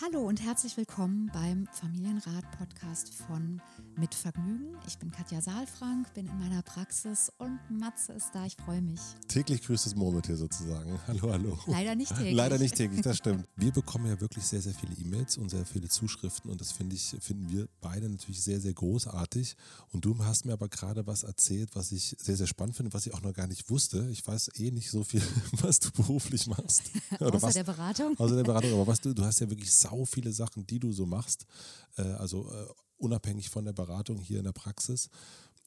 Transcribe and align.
Hallo 0.00 0.20
und 0.20 0.40
herzlich 0.40 0.76
willkommen 0.76 1.28
beim 1.34 1.66
Familienrat-Podcast 1.72 3.12
von 3.12 3.60
Mit 3.96 4.14
Vergnügen. 4.14 4.76
Ich 4.86 4.96
bin 4.96 5.10
Katja 5.10 5.40
Saalfrank, 5.40 6.14
bin 6.14 6.28
in 6.28 6.38
meiner 6.38 6.62
Praxis 6.62 7.32
und 7.38 7.58
Matze 7.68 8.12
ist 8.12 8.30
da. 8.32 8.46
Ich 8.46 8.54
freue 8.54 8.80
mich. 8.80 9.00
Täglich 9.26 9.60
grüßt 9.62 9.86
das 9.86 9.96
Murmelt 9.96 10.26
hier 10.26 10.36
sozusagen. 10.36 11.00
Hallo, 11.08 11.32
hallo. 11.32 11.58
Leider 11.66 11.96
nicht 11.96 12.14
täglich. 12.14 12.32
Leider 12.32 12.58
nicht 12.58 12.74
täglich, 12.76 13.00
das 13.00 13.16
stimmt. 13.16 13.48
Wir 13.56 13.72
bekommen 13.72 14.06
ja 14.06 14.20
wirklich 14.20 14.44
sehr, 14.44 14.62
sehr 14.62 14.72
viele 14.72 14.94
E-Mails 14.94 15.36
und 15.36 15.48
sehr 15.48 15.66
viele 15.66 15.88
Zuschriften 15.88 16.48
und 16.48 16.60
das 16.60 16.70
finde 16.70 16.94
ich, 16.94 17.16
finden 17.20 17.50
wir 17.50 17.66
beide 17.80 18.08
natürlich 18.08 18.40
sehr, 18.40 18.60
sehr 18.60 18.74
großartig. 18.74 19.56
Und 19.92 20.04
du 20.04 20.16
hast 20.24 20.44
mir 20.44 20.52
aber 20.52 20.68
gerade 20.68 21.08
was 21.08 21.24
erzählt, 21.24 21.70
was 21.74 21.90
ich 21.90 22.14
sehr, 22.20 22.36
sehr 22.36 22.46
spannend 22.46 22.76
finde, 22.76 22.92
was 22.92 23.04
ich 23.04 23.14
auch 23.14 23.22
noch 23.22 23.32
gar 23.32 23.48
nicht 23.48 23.68
wusste. 23.68 24.08
Ich 24.12 24.24
weiß 24.24 24.52
eh 24.60 24.70
nicht 24.70 24.92
so 24.92 25.02
viel, 25.02 25.22
was 25.60 25.80
du 25.80 25.90
beruflich 25.90 26.46
machst. 26.46 26.82
Oder 27.18 27.34
außer 27.34 27.42
was, 27.42 27.54
der 27.54 27.64
Beratung. 27.64 28.16
Außer 28.16 28.36
der 28.36 28.44
Beratung, 28.44 28.74
aber 28.74 28.86
was 28.86 29.00
du, 29.00 29.12
du 29.12 29.24
hast 29.24 29.40
ja 29.40 29.50
wirklich 29.50 29.74
sau 29.88 30.04
viele 30.04 30.32
Sachen, 30.32 30.66
die 30.66 30.78
du 30.78 30.92
so 30.92 31.06
machst, 31.06 31.46
äh, 31.96 32.02
also 32.02 32.50
äh, 32.50 32.66
unabhängig 32.98 33.48
von 33.50 33.64
der 33.64 33.72
Beratung 33.72 34.20
hier 34.20 34.38
in 34.38 34.44
der 34.44 34.52
Praxis. 34.52 35.08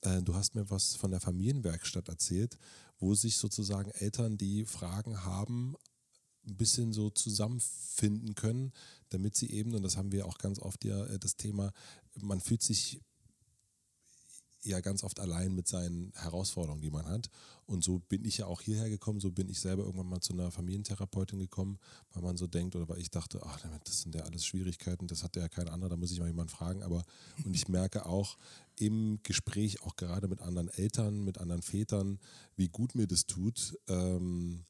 Äh, 0.02 0.22
du 0.22 0.36
hast 0.36 0.56
mir 0.56 0.70
was 0.70 0.96
von 0.96 1.12
der 1.12 1.20
Familienwerkstatt 1.20 2.10
erzählt, 2.10 2.58
wo 3.00 3.16
sich 3.16 3.38
sozusagen 3.38 3.92
Eltern, 3.92 4.38
die 4.38 4.66
Fragen 4.66 5.24
haben, 5.24 5.76
ein 6.48 6.56
bisschen 6.56 6.92
so 6.92 7.10
zusammenfinden 7.10 8.34
können, 8.36 8.72
damit 9.10 9.36
sie 9.36 9.52
eben, 9.52 9.76
und 9.76 9.84
das 9.84 9.98
haben 9.98 10.12
wir 10.12 10.26
auch 10.26 10.38
ganz 10.38 10.60
oft 10.60 10.84
ja 10.86 11.06
das 11.20 11.36
Thema, 11.36 11.72
man 12.20 12.42
fühlt 12.42 12.64
sich 12.64 13.00
ja 14.64 14.80
ganz 14.80 15.04
oft 15.04 15.20
allein 15.20 15.54
mit 15.54 15.68
seinen 15.68 16.12
Herausforderungen, 16.16 16.82
die 16.82 16.90
man 16.90 17.06
hat. 17.06 17.30
Und 17.66 17.84
so 17.84 18.00
bin 18.00 18.26
ich 18.26 18.40
ja 18.40 18.48
auch 18.48 18.62
hierher 18.62 18.90
gekommen, 18.90 19.20
so 19.20 19.32
bin 19.32 19.50
ich 19.50 19.60
selber 19.60 19.84
irgendwann 19.84 20.10
mal 20.10 20.20
zu 20.20 20.34
einer 20.34 20.52
Familientherapeutin 20.52 21.40
gekommen, 21.40 21.80
weil 22.14 22.22
man 22.24 22.38
so 22.38 22.48
denkt 22.48 22.76
oder 22.76 22.88
weil 22.90 23.00
ich 23.00 23.10
dachte, 23.10 23.42
ach, 23.44 23.60
das 23.84 24.02
sind 24.02 24.14
ja 24.16 24.24
alles 24.24 24.46
Schwierigkeiten, 24.46 25.08
das 25.08 25.24
hat 25.24 25.36
ja 25.36 25.48
kein 25.48 25.70
anderer, 25.70 25.90
da 25.90 25.98
muss 25.98 26.12
ich 26.12 26.20
mal 26.20 26.28
jemanden 26.28 26.52
fragen. 26.52 26.84
Aber 26.84 27.04
und 27.46 27.56
ich 27.56 27.68
merke 27.68 28.06
auch 28.06 28.38
im 28.78 29.20
Gespräch, 29.24 29.82
auch 29.84 29.96
gerade 29.96 30.28
mit 30.28 30.42
anderen 30.42 30.70
Eltern, 30.70 31.24
mit 31.24 31.38
anderen 31.38 31.62
Vätern, 31.62 32.20
wie 32.56 32.68
gut 32.68 32.96
mir 32.96 33.08
das 33.08 33.26
tut, 33.26 33.78
ähm, 33.88 34.66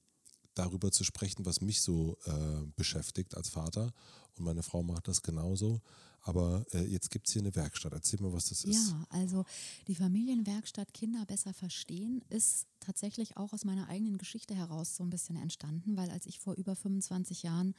darüber 0.53 0.91
zu 0.91 1.03
sprechen, 1.03 1.45
was 1.45 1.61
mich 1.61 1.81
so 1.81 2.17
äh, 2.25 2.65
beschäftigt 2.75 3.35
als 3.35 3.49
Vater. 3.49 3.93
Und 4.37 4.45
meine 4.45 4.63
Frau 4.63 4.83
macht 4.83 5.07
das 5.07 5.21
genauso. 5.21 5.81
Aber 6.21 6.65
äh, 6.73 6.85
jetzt 6.85 7.09
gibt 7.09 7.27
es 7.27 7.33
hier 7.33 7.41
eine 7.41 7.55
Werkstatt. 7.55 7.93
Erzähl 7.93 8.21
mir, 8.21 8.31
was 8.31 8.49
das 8.49 8.63
ist. 8.63 8.89
Ja, 8.89 9.05
also 9.09 9.45
die 9.87 9.95
Familienwerkstatt 9.95 10.93
Kinder 10.93 11.25
besser 11.25 11.53
verstehen 11.53 12.23
ist 12.29 12.67
tatsächlich 12.81 13.37
auch 13.37 13.53
aus 13.53 13.65
meiner 13.65 13.87
eigenen 13.87 14.17
Geschichte 14.17 14.55
heraus 14.55 14.95
so 14.95 15.03
ein 15.03 15.09
bisschen 15.09 15.37
entstanden, 15.37 15.95
weil 15.95 16.09
als 16.09 16.25
ich 16.25 16.39
vor 16.39 16.55
über 16.55 16.75
25 16.75 17.43
Jahren 17.43 17.73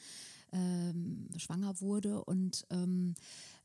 ähm, 0.53 1.29
schwanger 1.37 1.81
wurde 1.81 2.25
und 2.25 2.67
ähm, 2.71 3.15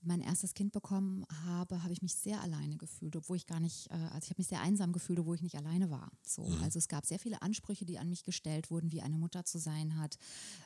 mein 0.02 0.22
erstes 0.22 0.54
Kind 0.54 0.72
bekommen 0.72 1.26
habe, 1.46 1.84
habe 1.84 1.92
ich 1.92 2.02
mich 2.02 2.16
sehr 2.16 2.42
alleine 2.42 2.78
gefühlt, 2.78 3.16
obwohl 3.16 3.38
ich 3.38 3.46
gar 3.46 3.60
nicht, 3.60 3.90
äh, 3.90 3.94
also 3.94 4.24
ich 4.24 4.30
habe 4.30 4.40
mich 4.40 4.48
sehr 4.48 4.62
einsam 4.62 4.94
gefühlt, 4.94 5.20
obwohl 5.20 5.36
ich 5.36 5.42
nicht 5.42 5.58
alleine 5.58 5.90
war. 5.90 6.12
So, 6.26 6.44
mhm. 6.44 6.64
also 6.64 6.80
es 6.80 6.88
gab 6.88 7.06
sehr 7.06 7.20
viele 7.20 7.42
Ansprüche, 7.42 7.86
die 7.86 8.00
an 8.00 8.10
mich 8.10 8.24
gestellt 8.24 8.72
wurden, 8.72 8.92
wie 8.92 9.02
eine 9.02 9.18
Mutter 9.18 9.44
zu 9.44 9.58
sein 9.58 9.98
hat, 9.98 10.18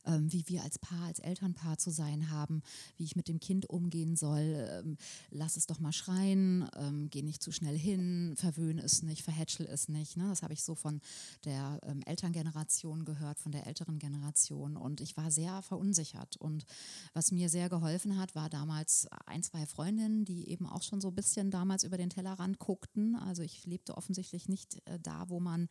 ähm, 0.06 0.32
wie 0.32 0.48
wir 0.48 0.64
als 0.64 0.78
Paar, 0.80 1.08
als 1.08 1.20
Elternpaar 1.20 1.78
zu 1.78 1.90
sein 1.90 2.30
haben, 2.30 2.62
wie 2.98 3.04
ich 3.04 3.16
mit 3.16 3.28
dem 3.28 3.40
Kind 3.40 3.70
umgehen 3.70 4.16
soll. 4.16 4.68
Ähm, 4.70 4.98
lass 5.32 5.58
es 5.58 5.66
doch 5.66 5.80
mal 5.80 5.94
schreien, 5.94 6.70
ähm, 6.78 7.10
geh 7.10 7.24
nicht 7.24 7.42
zu 7.42 7.52
schnell 7.52 7.78
hin, 7.78 8.36
verwöhne 8.38 8.84
es 8.84 9.02
nicht, 9.02 9.24
verhätschel 9.24 9.66
es 9.66 9.90
nicht. 9.90 10.18
Ne? 10.18 10.28
Das 10.30 10.44
habe 10.44 10.54
ich 10.54 10.61
so 10.66 10.76
von 10.76 11.02
der 11.46 11.80
ähm, 11.84 12.02
Elterngeneration 12.06 13.06
gehört, 13.06 13.40
von 13.40 13.52
der 13.52 13.68
älteren 13.68 14.00
Generation 14.00 14.78
und 14.78 15.02
ich 15.02 15.18
war 15.18 15.32
sehr 15.32 15.62
verunsichert. 15.62 16.38
Und 16.38 16.66
was 17.14 17.32
mir 17.32 17.50
sehr 17.50 17.70
geholfen 17.70 18.18
hat, 18.18 18.36
war 18.36 18.50
damals 18.50 19.08
ein, 19.26 19.44
zwei 19.44 19.66
Freundinnen, 19.66 20.26
die 20.26 20.50
eben 20.50 20.66
auch 20.66 20.84
schon 20.84 21.02
so 21.02 21.10
ein 21.10 21.16
bisschen 21.16 21.52
damals 21.52 21.84
über 21.84 21.98
den 21.98 22.10
Tellerrand 22.10 22.60
guckten. 22.60 23.16
Also 23.16 23.44
ich 23.44 23.66
lebte 23.66 23.98
offensichtlich 23.98 24.48
nicht 24.48 24.82
äh, 24.86 25.00
da, 25.00 25.30
wo 25.30 25.40
man 25.40 25.68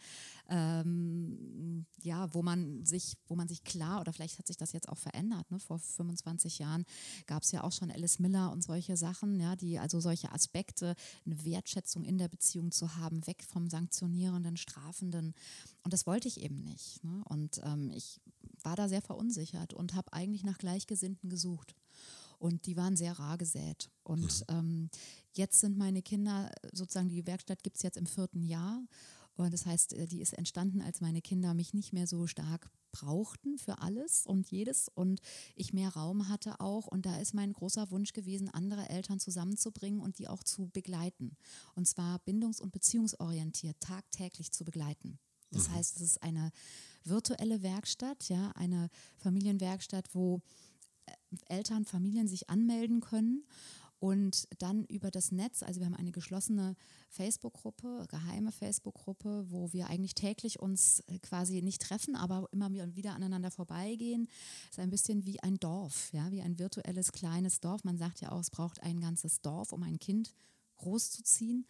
ähm, 0.49 1.87
ja, 2.03 2.33
wo 2.35 2.43
man 2.43 2.85
sich, 2.85 3.17
wo 3.27 3.35
man 3.37 3.49
sich 3.49 3.65
klar, 3.65 4.01
oder 4.01 4.13
vielleicht 4.13 4.39
hat 4.39 4.47
sich 4.47 4.57
das 4.57 4.73
jetzt 4.73 4.89
auch 4.89 4.99
verändert, 4.99 5.51
ne? 5.51 5.59
vor 5.59 5.79
25 5.79 6.59
Jahren 6.59 6.85
gab 7.27 7.43
es 7.43 7.53
ja 7.53 7.63
auch 7.63 7.73
schon 7.73 7.91
Alice 7.91 8.19
Miller 8.19 8.51
und 8.51 8.63
solche 8.63 8.97
Sachen, 8.97 9.39
ja, 9.39 9.57
die 9.57 9.79
also 9.79 10.01
solche 10.01 10.33
Aspekte, 10.33 10.95
eine 11.25 11.45
Wertschätzung 11.45 12.05
in 12.05 12.19
der 12.19 12.29
Beziehung 12.29 12.73
zu 12.73 12.97
haben, 12.97 13.27
weg 13.27 13.45
vom 13.45 13.69
sanktionierenden, 13.69 14.57
strafenden. 14.81 15.35
Und 15.83 15.93
das 15.93 16.07
wollte 16.07 16.29
ich 16.29 16.41
eben 16.41 16.63
nicht. 16.65 17.03
Ne? 17.05 17.23
Und 17.29 17.61
ähm, 17.65 17.91
ich 17.95 18.21
war 18.63 18.77
da 18.77 18.89
sehr 18.89 19.03
verunsichert 19.03 19.73
und 19.75 19.95
habe 19.95 20.13
eigentlich 20.13 20.45
nach 20.45 20.59
Gleichgesinnten 20.59 21.31
gesucht. 21.31 21.75
Und 22.39 22.67
die 22.67 22.77
waren 22.77 22.97
sehr 22.97 23.19
rar 23.19 23.37
gesät. 23.37 23.91
Und 24.03 24.41
mhm. 24.49 24.57
ähm, 24.57 24.91
jetzt 25.33 25.61
sind 25.61 25.77
meine 25.77 26.03
Kinder, 26.03 26.51
sozusagen 26.73 27.09
die 27.09 27.27
Werkstatt 27.27 27.63
gibt 27.63 27.77
es 27.77 27.83
jetzt 27.83 27.99
im 27.99 28.07
vierten 28.07 28.43
Jahr. 28.43 28.83
Und 29.45 29.53
das 29.53 29.67
heißt, 29.67 29.95
äh, 29.95 30.07
die 30.07 30.21
ist 30.21 30.35
entstanden, 30.35 30.83
als 30.83 31.01
meine 31.01 31.23
Kinder 31.23 31.55
mich 31.55 31.75
nicht 31.75 31.93
mehr 31.93 32.07
so 32.07 32.27
stark 32.27 32.71
brauchten 32.93 33.59
für 33.59 33.79
alles 33.79 34.27
und 34.27 34.51
jedes 34.51 34.89
und 34.89 35.21
ich 35.55 35.73
mehr 35.73 35.91
Raum 35.91 36.29
hatte 36.29 36.61
auch. 36.61 36.87
Und 36.87 37.07
da 37.07 37.17
ist 37.19 37.35
mein 37.35 37.53
großer 37.53 37.91
Wunsch 37.91 38.13
gewesen, 38.13 38.49
andere 38.51 38.89
Eltern 38.89 39.21
zusammenzubringen 39.21 40.01
und 40.01 40.19
die 40.19 40.29
auch 40.29 40.43
zu 40.43 40.69
begleiten. 40.69 41.37
Und 41.75 41.87
zwar 41.87 42.19
bindungs- 42.19 42.61
und 42.61 42.73
beziehungsorientiert, 42.73 43.79
tagtäglich 43.81 44.53
zu 44.53 44.65
begleiten. 44.65 45.19
Das 45.51 45.69
mhm. 45.69 45.75
heißt, 45.75 45.97
es 45.97 46.03
ist 46.03 46.23
eine 46.23 46.51
virtuelle 47.05 47.63
Werkstatt, 47.63 48.29
ja, 48.29 48.51
eine 48.53 48.89
Familienwerkstatt, 49.19 50.15
wo 50.15 50.43
Eltern, 51.47 51.85
Familien 51.85 52.29
sich 52.29 52.51
anmelden 52.51 53.01
können 53.01 53.45
und 54.01 54.49
dann 54.59 54.87
über 54.87 55.11
das 55.11 55.31
Netz, 55.31 55.63
also 55.63 55.81
wir 55.81 55.87
haben 55.87 55.95
eine 55.95 56.11
geschlossene 56.11 56.75
Facebook-Gruppe, 57.11 58.07
geheime 58.09 58.51
Facebook-Gruppe, 58.51 59.45
wo 59.51 59.73
wir 59.75 59.89
eigentlich 59.89 60.15
täglich 60.15 60.59
uns 60.59 61.01
äh, 61.07 61.19
quasi 61.19 61.61
nicht 61.61 61.83
treffen, 61.83 62.17
aber 62.17 62.49
immer 62.51 62.73
wieder 62.73 63.15
aneinander 63.15 63.51
vorbeigehen. 63.51 64.27
Es 64.65 64.79
ist 64.79 64.79
ein 64.79 64.91
bisschen 64.91 65.27
wie 65.27 65.41
ein 65.41 65.59
Dorf, 65.59 66.11
ja, 66.13 66.31
wie 66.31 66.41
ein 66.41 66.59
virtuelles 66.59 67.13
kleines 67.13 67.61
Dorf. 67.61 67.85
Man 67.85 67.99
sagt 67.99 68.23
ja 68.23 68.33
auch, 68.33 68.41
es 68.41 68.51
braucht 68.51 68.83
ein 68.83 69.01
ganzes 69.01 69.43
Dorf, 69.43 69.73
um 69.73 69.83
ein 69.83 69.99
Kind 69.99 70.33
großzuziehen. 70.79 71.67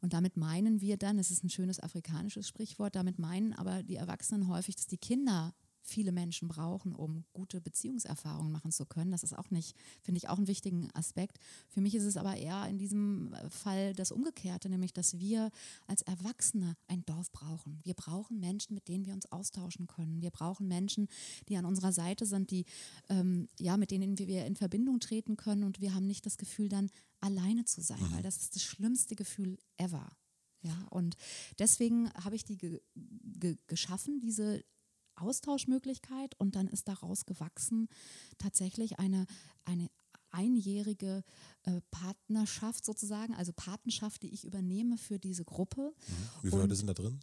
Und 0.00 0.14
damit 0.14 0.38
meinen 0.38 0.80
wir 0.80 0.96
dann, 0.96 1.18
es 1.18 1.30
ist 1.30 1.44
ein 1.44 1.50
schönes 1.50 1.80
afrikanisches 1.80 2.48
Sprichwort, 2.48 2.96
damit 2.96 3.18
meinen 3.18 3.52
aber 3.52 3.82
die 3.82 3.96
Erwachsenen 3.96 4.48
häufig, 4.48 4.76
dass 4.76 4.86
die 4.86 4.96
Kinder 4.96 5.54
viele 5.84 6.12
Menschen 6.12 6.48
brauchen, 6.48 6.94
um 6.94 7.24
gute 7.34 7.60
Beziehungserfahrungen 7.60 8.50
machen 8.50 8.72
zu 8.72 8.86
können. 8.86 9.12
Das 9.12 9.22
ist 9.22 9.36
auch 9.36 9.50
nicht, 9.50 9.76
finde 10.02 10.18
ich, 10.18 10.28
auch 10.28 10.38
einen 10.38 10.48
wichtigen 10.48 10.90
Aspekt. 10.94 11.38
Für 11.68 11.82
mich 11.82 11.94
ist 11.94 12.04
es 12.04 12.16
aber 12.16 12.36
eher 12.36 12.66
in 12.66 12.78
diesem 12.78 13.34
Fall 13.50 13.92
das 13.94 14.10
Umgekehrte, 14.10 14.68
nämlich, 14.68 14.92
dass 14.92 15.18
wir 15.18 15.50
als 15.86 16.02
Erwachsene 16.02 16.76
ein 16.88 17.04
Dorf 17.04 17.30
brauchen. 17.30 17.80
Wir 17.84 17.94
brauchen 17.94 18.40
Menschen, 18.40 18.74
mit 18.74 18.88
denen 18.88 19.04
wir 19.04 19.12
uns 19.12 19.30
austauschen 19.30 19.86
können. 19.86 20.22
Wir 20.22 20.30
brauchen 20.30 20.66
Menschen, 20.66 21.08
die 21.48 21.56
an 21.56 21.66
unserer 21.66 21.92
Seite 21.92 22.24
sind, 22.24 22.50
die, 22.50 22.64
ähm, 23.10 23.48
ja, 23.58 23.76
mit 23.76 23.90
denen 23.90 24.18
wir 24.18 24.46
in 24.46 24.56
Verbindung 24.56 25.00
treten 25.00 25.36
können 25.36 25.64
und 25.64 25.80
wir 25.80 25.94
haben 25.94 26.06
nicht 26.06 26.24
das 26.24 26.38
Gefühl, 26.38 26.68
dann 26.68 26.90
alleine 27.20 27.64
zu 27.64 27.82
sein, 27.82 28.00
mhm. 28.00 28.12
weil 28.12 28.22
das 28.22 28.38
ist 28.38 28.56
das 28.56 28.62
schlimmste 28.62 29.16
Gefühl 29.16 29.58
ever. 29.76 30.16
Ja, 30.64 30.86
und 30.88 31.16
deswegen 31.58 32.10
habe 32.14 32.36
ich 32.36 32.44
die 32.44 32.56
ge 32.56 32.80
ge 32.94 33.56
geschaffen, 33.66 34.20
diese 34.20 34.64
Austauschmöglichkeit 35.16 36.34
und 36.38 36.56
dann 36.56 36.68
ist 36.68 36.88
daraus 36.88 37.26
gewachsen 37.26 37.88
tatsächlich 38.38 38.98
eine, 38.98 39.26
eine 39.64 39.88
einjährige 40.30 41.22
äh, 41.62 41.80
Partnerschaft 41.90 42.84
sozusagen, 42.84 43.34
also 43.34 43.52
Patenschaft, 43.52 44.22
die 44.22 44.34
ich 44.34 44.44
übernehme 44.44 44.98
für 44.98 45.18
diese 45.18 45.44
Gruppe. 45.44 45.94
Mhm. 45.94 46.42
Wie 46.42 46.50
viele 46.50 46.62
Leute 46.62 46.76
sind 46.76 46.88
da 46.88 46.94
drin? 46.94 47.20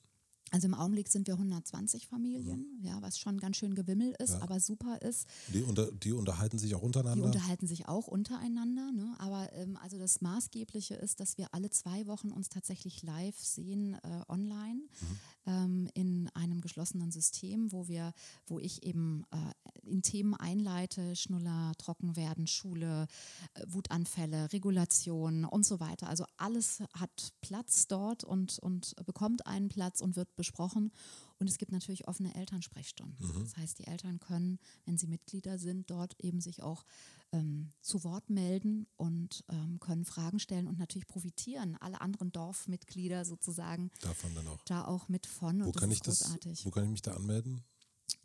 Also 0.54 0.68
im 0.68 0.74
Augenblick 0.74 1.08
sind 1.08 1.28
wir 1.28 1.36
120 1.36 2.08
Familien, 2.08 2.78
mhm. 2.78 2.86
ja, 2.86 3.02
was 3.02 3.18
schon 3.18 3.40
ganz 3.40 3.56
schön 3.56 3.74
Gewimmel 3.74 4.14
ist, 4.20 4.34
ja. 4.34 4.42
aber 4.42 4.60
super 4.60 5.02
ist. 5.02 5.26
Die, 5.48 5.62
unter, 5.62 5.90
die 5.94 6.12
unterhalten 6.12 6.60
sich 6.60 6.76
auch 6.76 6.82
untereinander? 6.82 7.22
Die 7.22 7.38
unterhalten 7.38 7.68
sich 7.68 7.88
auch 7.88 8.08
untereinander, 8.08 8.92
ne? 8.92 9.16
aber 9.18 9.52
ähm, 9.54 9.78
also 9.82 9.98
das 9.98 10.20
Maßgebliche 10.20 10.96
ist, 10.96 11.22
dass 11.22 11.38
wir 11.38 11.54
alle 11.54 11.70
zwei 11.70 12.06
Wochen 12.06 12.32
uns 12.32 12.50
tatsächlich 12.50 13.02
live 13.02 13.40
sehen 13.40 13.94
äh, 14.04 14.24
online 14.28 14.82
mhm. 15.00 15.20
Ähm, 15.46 15.90
in 15.94 16.30
einem 16.34 16.62
geschlossenen 16.62 17.12
System, 17.12 17.72
wo 17.72 17.88
wir, 17.88 18.14
wo 18.48 18.60
ich 18.60 18.84
eben 18.84 19.24
äh, 19.32 19.90
in 19.90 20.02
Themen 20.02 20.36
einleite, 20.36 21.16
Schnuller, 21.16 21.74
Trockenwerden, 21.78 22.48
Schule, 22.48 23.08
äh, 23.54 23.64
Wutanfälle, 23.68 24.52
Regulation 24.54 25.46
und 25.46 25.66
so 25.66 25.80
weiter. 25.80 26.08
Also 26.08 26.26
alles 26.38 26.82
hat 26.94 27.34
Platz 27.42 27.88
dort 27.88 28.24
und, 28.24 28.60
und 28.60 28.96
bekommt 29.06 29.48
einen 29.48 29.70
Platz 29.70 30.02
und 30.02 30.16
wird 30.16 30.36
besprochen. 30.36 30.92
Und 31.40 31.50
es 31.50 31.58
gibt 31.58 31.72
natürlich 31.72 32.08
offene 32.08 32.36
Elternsprechstunden. 32.36 33.18
Mhm. 33.20 33.44
Das 33.44 33.58
heißt, 33.58 33.80
die 33.80 33.88
Eltern 33.88 34.20
können, 34.20 34.60
wenn 34.86 34.98
sie 34.98 35.08
Mitglieder 35.08 35.58
sind, 35.58 35.90
dort 35.90 36.16
eben 36.20 36.40
sich 36.40 36.62
auch 36.62 36.86
ähm, 37.32 37.72
zu 37.82 38.04
Wort 38.04 38.30
melden 38.30 38.88
und 38.98 39.44
ähm, 39.50 39.80
können 39.80 40.06
Fragen 40.06 40.40
stellen 40.40 40.68
und 40.68 40.78
natürlich 40.78 41.08
profitieren 41.08 41.78
alle 41.80 42.02
anderen 42.02 42.32
Dorfmitglieder 42.32 43.26
sozusagen 43.26 43.92
davon 44.02 44.34
dann 44.36 44.48
auch. 44.48 44.64
Da 44.66 44.86
auch 44.86 45.08
mit 45.08 45.26
von. 45.26 45.66
Wo 45.66 45.72
kann 45.72 45.92
ich 45.92 46.02
das? 46.02 46.38
Wo 46.64 46.72
kann 46.72 46.86
ich 46.86 46.90
mich 46.92 47.02
da 47.02 47.14
anmelden? 47.14 47.64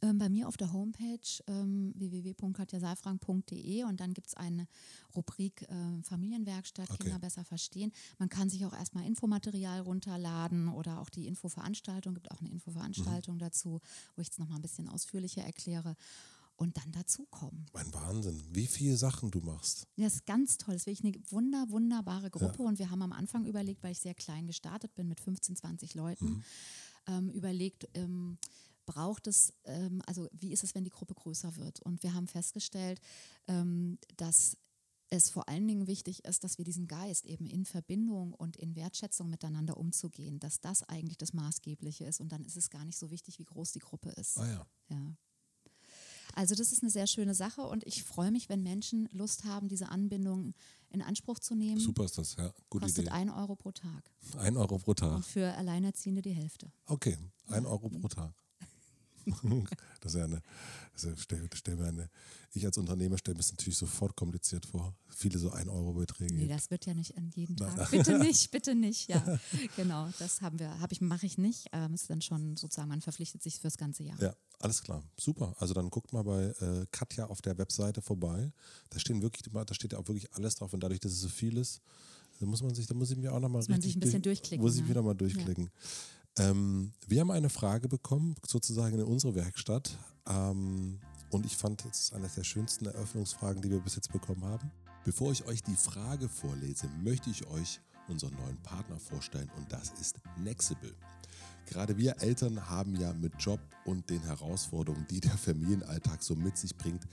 Ähm, 0.03 0.19
bei 0.19 0.29
mir 0.29 0.49
auf 0.49 0.57
der 0.57 0.73
Homepage 0.73 1.43
ähm, 1.47 1.93
www.katjaseifrank.de 1.97 3.85
und 3.85 4.01
dann 4.01 4.15
gibt 4.15 4.29
es 4.29 4.35
eine 4.35 4.67
Rubrik 5.15 5.63
äh, 5.63 6.03
Familienwerkstatt, 6.03 6.91
Okay. 6.91 7.05
Kinder 7.05 7.19
besser 7.19 7.45
verstehen. 7.45 7.93
Man 8.19 8.29
kann 8.29 8.51
sich 8.51 8.65
auch 8.67 8.73
erstmal 8.73 9.07
Infomaterial 9.07 9.81
runterladen 9.81 10.69
oder 10.69 11.01
auch 11.01 11.09
die 11.11 11.27
Infoveranstaltung, 11.27 12.15
gibt 12.15 12.31
auch 12.31 12.41
eine 12.41 12.51
Infoveranstaltung 12.51 13.39
dazu, 13.39 13.81
wo 14.15 14.23
ich 14.23 14.31
es 14.31 14.39
nochmal 14.39 14.59
ein 14.59 14.63
bisschen 14.63 14.89
ausführlicher 14.89 15.43
erkläre 15.43 15.97
und 16.57 16.77
dann 16.77 16.91
dazukommen. 16.93 17.67
Mein 17.73 17.93
Wahnsinn, 17.93 18.43
wie 18.51 18.67
viele 18.67 18.97
Sachen 18.97 19.31
du 19.31 19.41
machst. 19.41 19.87
Ja, 19.97 20.05
das 20.05 20.15
ist 20.15 20.27
ganz 20.27 20.57
toll. 20.57 20.75
Das 20.75 20.83
ist 20.83 20.87
wirklich 20.87 21.15
eine 21.15 21.31
wunder, 21.31 21.67
wunderbare 21.69 22.31
Gruppe. 22.31 22.63
Und 22.63 22.79
wir 22.79 22.91
haben 22.91 23.03
am 23.03 23.13
Anfang 23.13 23.45
überlegt, 23.45 23.83
weil 23.83 23.93
ich 23.93 24.01
sehr 24.01 24.15
klein 24.15 24.47
gestartet 24.47 24.95
bin 24.95 25.09
mit 25.09 25.21
15, 25.21 25.57
20 25.57 25.95
Leuten, 25.95 26.43
ähm, 27.07 27.31
überlegt, 27.31 27.89
ähm, 27.95 28.39
braucht 28.87 29.27
es, 29.27 29.53
ähm, 29.65 30.01
also 30.07 30.29
wie 30.33 30.53
ist 30.53 30.65
es, 30.65 30.75
wenn 30.75 30.85
die 30.85 30.91
Gruppe 30.91 31.15
größer 31.15 31.57
wird? 31.57 31.81
Und 31.83 32.03
wir 32.03 32.15
haben 32.15 32.29
festgestellt, 32.29 33.01
ähm, 33.49 33.99
dass 34.17 34.57
es 35.09 35.31
vor 35.31 35.49
allen 35.49 35.69
Dingen 35.69 35.87
wichtig 35.87 36.25
ist, 36.25 36.43
dass 36.43 36.59
wir 36.59 36.65
diesen 36.65 36.89
Geist 36.89 37.27
eben 37.27 37.47
in 37.47 37.65
Verbindung 37.65 38.33
und 38.33 38.57
in 38.57 38.75
Wertschätzung 38.75 39.31
miteinander 39.31 39.77
umzugehen, 39.77 40.41
dass 40.41 40.61
das 40.61 40.83
eigentlich 40.85 41.19
das 41.19 41.33
Maßgebliche 41.33 42.05
ist. 42.05 42.21
Und 42.21 42.33
dann 42.33 42.45
ist 42.45 42.57
es 42.57 42.71
gar 42.71 42.85
nicht 42.85 42.99
so 42.99 43.11
wichtig, 43.11 43.39
wie 43.39 43.45
groß 43.45 43.73
die 43.73 43.79
Gruppe 43.79 44.11
ist. 44.11 44.39
Ah 44.39 44.49
ja. 44.49 44.67
Ja. 44.89 45.17
Also 46.37 46.55
das 46.55 46.71
ist 46.71 46.83
eine 46.83 46.91
sehr 46.91 47.07
schöne 47.07 47.35
Sache 47.35 47.63
und 47.63 47.83
ich 47.87 48.05
freue 48.05 48.31
mich, 48.31 48.49
wenn 48.51 48.63
Menschen 48.63 49.09
Lust 49.11 49.45
haben, 49.45 49.69
diese 49.69 49.89
Anbindung 49.89 50.53
in 50.91 51.01
Anspruch 51.01 51.39
zu 51.39 51.55
nehmen. 51.55 51.81
Super 51.81 52.05
ist 52.05 52.19
das, 52.19 52.37
ja. 52.37 52.53
Gute 52.69 52.85
Kostet 52.85 53.07
Idee. 53.07 53.11
ein 53.15 53.31
Euro 53.31 53.57
pro 53.57 53.73
Tag 53.73 54.11
Ein 54.37 54.57
Euro 54.59 54.79
pro 54.79 54.93
Tag. 54.93 55.17
und 55.17 55.25
für 55.25 55.53
Alleinerziehende 55.55 56.21
die 56.21 56.33
Hälfte. 56.33 56.71
Okay, 56.85 57.17
ein 57.49 57.65
Euro 57.65 57.89
pro 57.89 58.09
Tag. 58.09 58.35
Das 60.01 60.15
ist 60.15 60.19
ja 60.19 60.25
eine, 60.25 60.43
also 60.93 61.11
stell, 61.17 61.49
stell 61.55 61.77
mir 61.77 61.87
eine, 61.87 62.09
ich 62.53 62.65
als 62.65 62.79
Unternehmer 62.79 63.19
stelle 63.19 63.35
mir 63.35 63.41
das 63.41 63.51
natürlich 63.51 63.77
sofort 63.77 64.17
kompliziert 64.17 64.65
vor. 64.65 64.95
Viele 65.09 65.39
so 65.39 65.51
ein 65.51 65.69
Euro 65.69 65.93
Beträge. 65.93 66.35
Nee, 66.35 66.49
das 66.49 66.71
wird 66.71 66.87
ja 66.87 66.95
nicht 66.95 67.17
an 67.17 67.31
jeden 67.35 67.57
Tag. 67.57 67.91
Bitte 67.91 68.19
nicht, 68.19 68.51
bitte 68.51 68.75
nicht. 68.75 69.09
Ja, 69.09 69.39
genau. 69.77 70.09
Das 70.19 70.41
haben 70.41 70.59
wir, 70.59 70.79
habe 70.81 70.93
ich, 70.93 71.01
mache 71.01 71.27
ich 71.27 71.39
nicht. 71.39 71.67
Ähm, 71.73 71.95
ist 71.95 72.09
dann 72.09 72.23
schon 72.23 72.57
sozusagen, 72.57 72.89
man 72.89 73.01
verpflichtet 73.01 73.43
sich 73.43 73.61
fürs 73.61 73.77
ganze 73.77 74.05
Jahr. 74.05 74.21
Ja, 74.21 74.35
alles 74.61 74.83
klar. 74.83 75.03
Super. 75.19 75.55
Also 75.59 75.75
dann 75.75 75.91
guckt 75.91 76.13
mal 76.13 76.23
bei 76.23 76.45
äh, 76.61 76.87
Katja 76.93 77.27
auf 77.27 77.43
der 77.43 77.59
Webseite 77.59 78.01
vorbei. 78.01 78.53
Da 78.91 78.99
stehen 78.99 79.23
wirklich, 79.23 79.51
da 79.53 79.75
steht 79.75 79.93
ja 79.93 79.99
auch 79.99 80.09
wirklich 80.09 80.33
alles 80.35 80.55
drauf 80.55 80.73
und 80.73 80.81
dadurch, 80.81 81.01
dass 81.01 81.13
es 81.13 81.21
so 81.21 81.29
viel 81.29 81.57
ist, 81.59 81.83
da 82.39 82.47
muss 82.47 82.63
man 82.63 82.75
sich, 82.75 82.87
da 82.87 82.95
muss 82.95 83.11
ich 83.11 83.17
mir 83.17 83.33
auch 83.33 83.41
nochmal 83.41 83.61
Muss 83.61 83.69
man 83.69 83.81
sich 83.81 83.97
ein 83.97 84.01
bisschen 84.01 84.23
durchklicken, 84.23 84.63
Muss 84.63 84.75
ich 84.75 84.83
ja. 84.83 84.89
wieder 84.89 85.03
mal 85.03 85.15
durchklicken. 85.15 85.71
Ähm, 86.39 86.93
wir 87.07 87.21
haben 87.21 87.31
eine 87.31 87.49
Frage 87.49 87.89
bekommen, 87.89 88.37
sozusagen 88.47 88.99
in 88.99 89.05
unsere 89.05 89.35
Werkstatt. 89.35 89.99
Ähm, 90.29 90.99
und 91.31 91.47
ich 91.47 91.57
fand, 91.57 91.85
es 91.91 92.01
ist 92.01 92.15
eine 92.15 92.29
der 92.29 92.45
schönsten 92.45 92.87
Eröffnungsfragen, 92.87 93.63
die 93.63 93.71
wir 93.71 93.81
bis 93.81 93.97
jetzt 93.97 94.13
bekommen 94.13 94.45
haben. 94.45 94.71
Bevor 95.05 95.33
ich 95.33 95.45
euch 95.47 95.63
die 95.63 95.77
Frage 95.77 96.29
vorlese, 96.29 96.89
möchte 97.03 97.31
ich 97.31 97.47
euch 97.47 97.81
unseren 98.09 98.35
neuen 98.35 98.61
Partner 98.63 98.99
vorstellen 98.99 99.51
und 99.57 99.73
das 99.73 99.93
ist 100.01 100.21
Nexible. 100.39 100.95
Gerade 101.67 101.97
wir 101.97 102.21
Eltern 102.21 102.69
haben 102.69 102.95
ja 102.97 103.13
mit 103.13 103.33
Job 103.39 103.61
und 103.85 104.09
den 104.09 104.23
Herausforderungen, 104.23 105.07
die 105.11 105.21
der 105.21 105.37
Familienalltag 105.37 106.23
so 106.23 106.37
mit 106.37 106.57
sich 106.57 106.77
bringt, 106.77 107.05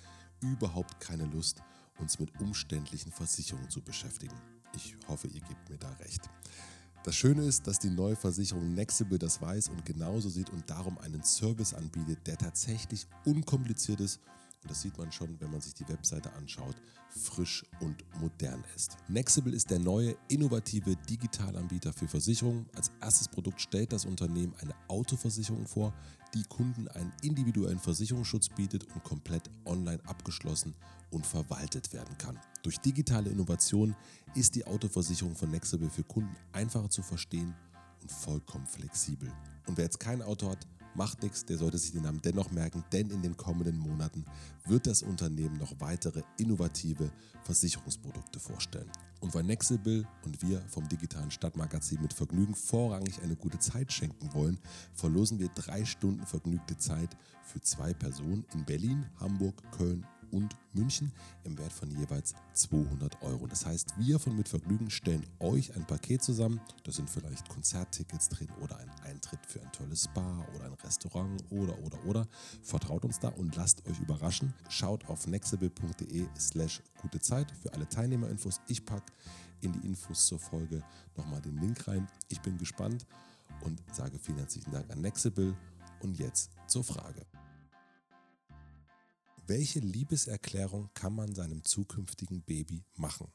überhaupt 0.41 0.99
keine 0.99 1.25
Lust, 1.25 1.61
uns 1.99 2.19
mit 2.19 2.39
umständlichen 2.39 3.11
Versicherungen 3.11 3.69
zu 3.69 3.81
beschäftigen. 3.81 4.35
Ich 4.75 4.95
hoffe, 5.07 5.27
ihr 5.27 5.41
gebt 5.41 5.69
mir 5.69 5.77
da 5.77 5.89
recht. 5.93 6.29
Das 7.03 7.15
Schöne 7.15 7.43
ist, 7.43 7.67
dass 7.67 7.79
die 7.79 7.89
neue 7.89 8.15
Versicherung 8.15 8.73
Nexible 8.73 9.19
das 9.19 9.41
weiß 9.41 9.67
und 9.69 9.85
genauso 9.85 10.29
sieht 10.29 10.49
und 10.49 10.69
darum 10.69 10.97
einen 10.99 11.23
Service 11.23 11.73
anbietet, 11.73 12.25
der 12.25 12.37
tatsächlich 12.37 13.05
unkompliziert 13.25 13.99
ist 13.99 14.21
und 14.63 14.71
das 14.71 14.81
sieht 14.81 14.97
man 14.97 15.11
schon, 15.11 15.35
wenn 15.39 15.51
man 15.51 15.59
sich 15.59 15.73
die 15.73 15.87
Webseite 15.89 16.31
anschaut, 16.33 16.75
frisch 17.09 17.65
und 17.81 18.03
modern 18.21 18.63
ist. 18.75 18.95
Nexible 19.09 19.53
ist 19.53 19.69
der 19.69 19.79
neue, 19.79 20.15
innovative 20.29 20.95
Digitalanbieter 20.95 21.91
für 21.91 22.07
Versicherungen. 22.07 22.65
Als 22.73 22.89
erstes 23.01 23.27
Produkt 23.27 23.61
stellt 23.61 23.91
das 23.91 24.05
Unternehmen 24.05 24.53
eine 24.61 24.73
Autoversicherung 24.87 25.67
vor, 25.67 25.93
die 26.33 26.43
Kunden 26.43 26.87
einen 26.89 27.11
individuellen 27.21 27.79
Versicherungsschutz 27.79 28.49
bietet 28.49 28.85
und 28.95 29.03
komplett 29.03 29.49
online 29.65 29.99
abgeschlossen 30.05 30.73
und 31.11 31.25
verwaltet 31.25 31.93
werden 31.93 32.17
kann. 32.17 32.39
Durch 32.63 32.79
digitale 32.79 33.29
Innovation 33.29 33.95
ist 34.35 34.55
die 34.55 34.65
Autoversicherung 34.65 35.35
von 35.35 35.51
Nexible 35.51 35.89
für 35.89 36.03
Kunden 36.03 36.35
einfacher 36.51 36.89
zu 36.89 37.03
verstehen 37.03 37.53
und 38.01 38.11
vollkommen 38.11 38.65
flexibel. 38.65 39.31
Und 39.67 39.77
wer 39.77 39.85
jetzt 39.85 39.99
kein 39.99 40.21
Auto 40.21 40.49
hat, 40.49 40.67
macht 40.95 41.23
nichts, 41.23 41.45
der 41.45 41.57
sollte 41.57 41.77
sich 41.77 41.91
den 41.91 42.03
Namen 42.03 42.21
dennoch 42.21 42.51
merken, 42.51 42.83
denn 42.91 43.09
in 43.09 43.21
den 43.21 43.37
kommenden 43.37 43.77
Monaten 43.77 44.25
wird 44.65 44.87
das 44.87 45.03
Unternehmen 45.03 45.57
noch 45.57 45.73
weitere 45.79 46.21
innovative 46.37 47.11
Versicherungsprodukte 47.43 48.39
vorstellen. 48.39 48.89
Und 49.19 49.33
weil 49.33 49.43
Nexible 49.43 50.07
und 50.25 50.41
wir 50.41 50.61
vom 50.67 50.87
digitalen 50.89 51.31
Stadtmagazin 51.31 52.01
mit 52.01 52.13
Vergnügen 52.13 52.55
vorrangig 52.55 53.21
eine 53.21 53.35
gute 53.35 53.59
Zeit 53.59 53.91
schenken 53.91 54.33
wollen, 54.33 54.59
verlosen 54.93 55.39
wir 55.39 55.49
drei 55.49 55.85
Stunden 55.85 56.25
vergnügte 56.25 56.77
Zeit 56.77 57.15
für 57.43 57.61
zwei 57.61 57.93
Personen 57.93 58.45
in 58.53 58.65
Berlin, 58.65 59.05
Hamburg, 59.19 59.61
Köln 59.71 60.05
und 60.33 60.55
München 60.73 61.13
im 61.43 61.57
Wert 61.57 61.71
von 61.71 61.89
jeweils 61.91 62.33
200 62.53 63.21
Euro. 63.21 63.47
Das 63.47 63.65
heißt, 63.65 63.93
wir 63.97 64.19
von 64.19 64.35
Mit 64.35 64.49
Vergnügen 64.49 64.89
stellen 64.89 65.25
euch 65.39 65.75
ein 65.75 65.85
Paket 65.85 66.23
zusammen. 66.23 66.59
Da 66.83 66.91
sind 66.91 67.09
vielleicht 67.09 67.47
Konzerttickets 67.47 68.29
drin 68.29 68.49
oder 68.61 68.77
ein 68.77 68.89
Eintritt 69.03 69.45
für 69.45 69.61
ein 69.61 69.71
tolles 69.71 70.05
Spa 70.05 70.45
oder 70.55 70.65
ein 70.65 70.73
Restaurant 70.73 71.43
oder 71.51 71.77
oder 71.79 72.03
oder. 72.05 72.27
Vertraut 72.63 73.05
uns 73.05 73.19
da 73.19 73.29
und 73.29 73.55
lasst 73.55 73.87
euch 73.87 73.99
überraschen. 73.99 74.53
Schaut 74.69 75.07
auf 75.07 75.27
nexible.de 75.27 76.25
slash 76.37 76.81
gute 77.01 77.19
Zeit 77.19 77.51
für 77.61 77.71
alle 77.73 77.87
Teilnehmerinfos. 77.87 78.59
Ich 78.67 78.83
packe 78.85 79.13
in 79.61 79.71
die 79.71 79.85
Infos 79.85 80.25
zur 80.25 80.39
Folge 80.39 80.83
nochmal 81.15 81.41
den 81.41 81.57
Link 81.57 81.87
rein. 81.87 82.07
Ich 82.29 82.41
bin 82.41 82.57
gespannt 82.57 83.05
und 83.61 83.81
sage 83.93 84.17
vielen 84.17 84.39
herzlichen 84.39 84.71
Dank 84.71 84.89
an 84.91 85.01
Nexible. 85.01 85.55
Und 86.01 86.19
jetzt 86.19 86.51
zur 86.67 86.83
Frage. 86.83 87.25
Welche 89.45 89.81
Liebeserklärung 89.81 90.89
kann 90.93 91.13
man 91.13 91.35
seinem 91.35 91.65
zukünftigen 91.65 92.43
Baby 92.43 92.85
machen? 92.95 93.27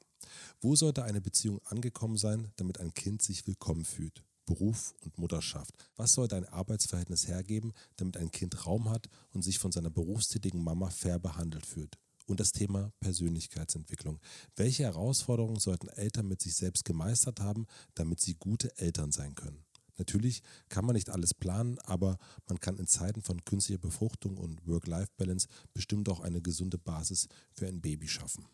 Wo 0.59 0.75
sollte 0.75 1.05
eine 1.05 1.21
Beziehung 1.21 1.61
angekommen 1.67 2.17
sein, 2.17 2.51
damit 2.57 2.81
ein 2.81 2.95
Kind 2.95 3.21
sich 3.21 3.47
willkommen 3.47 3.85
fühlt? 3.85 4.25
Beruf 4.47 4.95
und 5.01 5.19
Mutterschaft. 5.19 5.75
Was 5.97 6.13
sollte 6.13 6.37
ein 6.37 6.47
Arbeitsverhältnis 6.47 7.29
hergeben, 7.29 7.75
damit 7.97 8.17
ein 8.17 8.31
Kind 8.31 8.65
Raum 8.65 8.89
hat 8.89 9.11
und 9.35 9.43
sich 9.43 9.59
von 9.59 9.71
seiner 9.71 9.91
berufstätigen 9.91 10.65
Mama 10.65 10.89
fair 10.89 11.19
behandelt 11.19 11.67
fühlt? 11.67 11.99
Und 12.25 12.41
das 12.41 12.53
Thema 12.53 12.91
Persönlichkeitsentwicklung. 13.01 14.19
Welche 14.57 14.85
Herausforderungen 14.85 15.61
sollten 15.61 15.89
Eltern 15.89 16.27
mit 16.27 16.41
sich 16.41 16.55
selbst 16.55 16.87
gemeistert 16.87 17.41
haben, 17.41 17.67
damit 17.95 18.21
sie 18.21 18.35
gute 18.35 18.75
Eltern 18.79 19.13
sein 19.13 19.35
können? 19.35 19.63
Natürlich 19.99 20.43
kann 20.69 20.85
man 20.85 20.95
nicht 20.95 21.11
alles 21.11 21.35
planen, 21.35 21.79
aber 21.81 22.19
man 22.47 22.61
kann 22.61 22.77
in 22.77 22.87
Zeiten 22.87 23.23
von 23.23 23.45
künstlicher 23.45 23.81
Befruchtung 23.81 24.37
und 24.37 24.67
Work-Life-Balance 24.67 25.49
bestimmt 25.75 26.09
auch 26.09 26.21
eine 26.21 26.41
gesunde 26.41 26.79
Basis 26.79 27.29
für 27.53 27.67
ein 27.67 27.81
Baby 27.81 28.09
schaffen. 28.09 28.47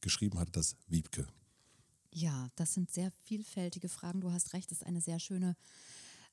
Geschrieben 0.00 0.38
hat 0.38 0.54
das 0.56 0.76
Wiebke. 0.88 1.26
Ja, 2.12 2.48
das 2.56 2.74
sind 2.74 2.90
sehr 2.90 3.10
vielfältige 3.24 3.88
Fragen. 3.88 4.20
Du 4.20 4.30
hast 4.30 4.52
recht, 4.52 4.70
das 4.70 4.78
ist 4.78 4.86
eine 4.86 5.00
sehr 5.00 5.18
schöne 5.18 5.56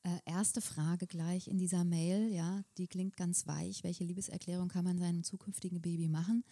äh, 0.04 0.20
erste 0.26 0.62
Frage 0.62 1.08
gleich 1.08 1.48
in 1.48 1.58
dieser 1.58 1.84
Mail. 1.84 2.30
Ja, 2.32 2.64
die 2.78 2.88
klingt 2.88 3.16
ganz 3.16 3.48
weich. 3.48 3.84
Welche 3.84 4.04
Liebeserklärung 4.04 4.68
kann 4.68 4.84
man 4.84 4.98
seinem 4.98 5.24
zukünftigen 5.24 5.82
Baby 5.82 6.10
machen? 6.10 6.44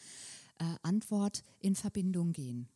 Äh, 0.59 0.75
Antwort: 0.81 1.43
in 1.59 1.75
Verbindung 1.75 2.31
gehen. 2.31 2.69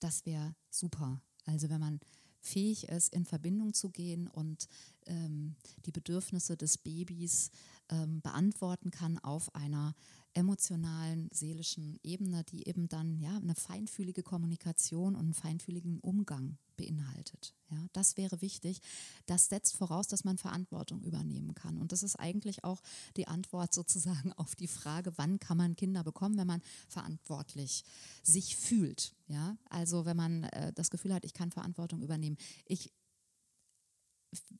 Das 0.00 0.24
wäre 0.24 0.54
super. 0.70 1.20
Also 1.44 1.68
wenn 1.68 1.80
man 1.80 2.00
fähig 2.42 2.88
ist, 2.88 3.14
in 3.14 3.24
Verbindung 3.24 3.72
zu 3.72 3.88
gehen 3.88 4.28
und 4.28 4.68
ähm, 5.06 5.54
die 5.86 5.92
Bedürfnisse 5.92 6.56
des 6.56 6.76
Babys 6.76 7.50
ähm, 7.88 8.20
beantworten 8.20 8.90
kann 8.90 9.18
auf 9.18 9.54
einer 9.54 9.94
emotionalen, 10.34 11.28
seelischen 11.32 11.98
Ebene, 12.02 12.44
die 12.44 12.66
eben 12.66 12.88
dann 12.88 13.18
ja 13.18 13.36
eine 13.36 13.54
feinfühlige 13.54 14.22
Kommunikation 14.22 15.14
und 15.14 15.20
einen 15.20 15.34
feinfühligen 15.34 15.98
Umgang 16.00 16.58
beinhaltet. 16.76 17.54
Ja, 17.70 17.86
das 17.92 18.16
wäre 18.16 18.40
wichtig. 18.40 18.80
Das 19.26 19.48
setzt 19.48 19.76
voraus, 19.76 20.08
dass 20.08 20.24
man 20.24 20.38
Verantwortung 20.38 21.02
übernehmen 21.02 21.54
kann. 21.54 21.78
Und 21.78 21.92
das 21.92 22.02
ist 22.02 22.16
eigentlich 22.16 22.64
auch 22.64 22.80
die 23.16 23.28
Antwort 23.28 23.74
sozusagen 23.74 24.32
auf 24.32 24.54
die 24.54 24.68
Frage, 24.68 25.12
wann 25.16 25.38
kann 25.38 25.56
man 25.56 25.76
Kinder 25.76 26.02
bekommen, 26.02 26.36
wenn 26.38 26.46
man 26.46 26.62
verantwortlich 26.88 27.84
sich 28.22 28.56
fühlt. 28.56 29.14
Ja, 29.28 29.56
also 29.68 30.04
wenn 30.04 30.16
man 30.16 30.44
äh, 30.44 30.72
das 30.72 30.90
Gefühl 30.90 31.14
hat, 31.14 31.24
ich 31.24 31.34
kann 31.34 31.50
Verantwortung 31.50 32.02
übernehmen. 32.02 32.36
Ich 32.66 32.90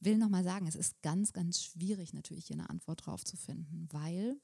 will 0.01 0.19
noch 0.19 0.29
mal 0.29 0.45
sagen, 0.45 0.67
es 0.67 0.75
ist 0.75 1.01
ganz, 1.03 1.33
ganz 1.33 1.63
schwierig 1.63 2.13
natürlich 2.13 2.47
hier 2.47 2.57
eine 2.57 2.69
Antwort 2.69 3.07
drauf 3.07 3.25
zu 3.25 3.37
finden, 3.37 3.89
weil 3.91 4.39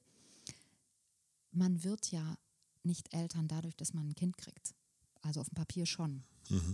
man 1.51 1.83
wird 1.83 2.11
ja 2.11 2.37
nicht 2.83 3.13
Eltern 3.13 3.47
dadurch, 3.47 3.75
dass 3.75 3.93
man 3.93 4.07
ein 4.07 4.15
Kind 4.15 4.37
kriegt. 4.37 4.75
Also 5.21 5.41
auf 5.41 5.49
dem 5.49 5.55
Papier 5.55 5.85
schon, 5.85 6.23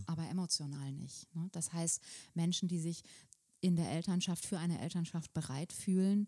aber 0.05 0.29
emotional 0.29 0.91
nicht. 0.91 1.33
Ne? 1.35 1.49
Das 1.51 1.73
heißt, 1.73 1.99
Menschen, 2.35 2.67
die 2.67 2.79
sich 2.79 3.01
in 3.59 3.75
der 3.75 3.91
Elternschaft 3.91 4.45
für 4.45 4.59
eine 4.59 4.79
Elternschaft 4.79 5.33
bereit 5.33 5.73
fühlen, 5.73 6.27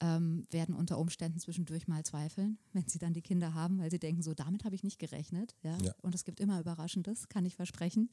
ähm, 0.00 0.46
werden 0.50 0.76
unter 0.76 0.98
Umständen 0.98 1.40
zwischendurch 1.40 1.88
mal 1.88 2.04
zweifeln, 2.04 2.58
wenn 2.72 2.86
sie 2.86 2.98
dann 2.98 3.12
die 3.12 3.22
Kinder 3.22 3.54
haben, 3.54 3.78
weil 3.78 3.90
sie 3.90 3.98
denken, 3.98 4.22
so 4.22 4.34
damit 4.34 4.64
habe 4.64 4.74
ich 4.74 4.84
nicht 4.84 4.98
gerechnet. 4.98 5.56
Ja? 5.62 5.76
ja. 5.78 5.94
Und 6.02 6.14
es 6.14 6.24
gibt 6.24 6.40
immer 6.40 6.60
Überraschendes, 6.60 7.28
kann 7.28 7.44
ich 7.44 7.56
versprechen. 7.56 8.10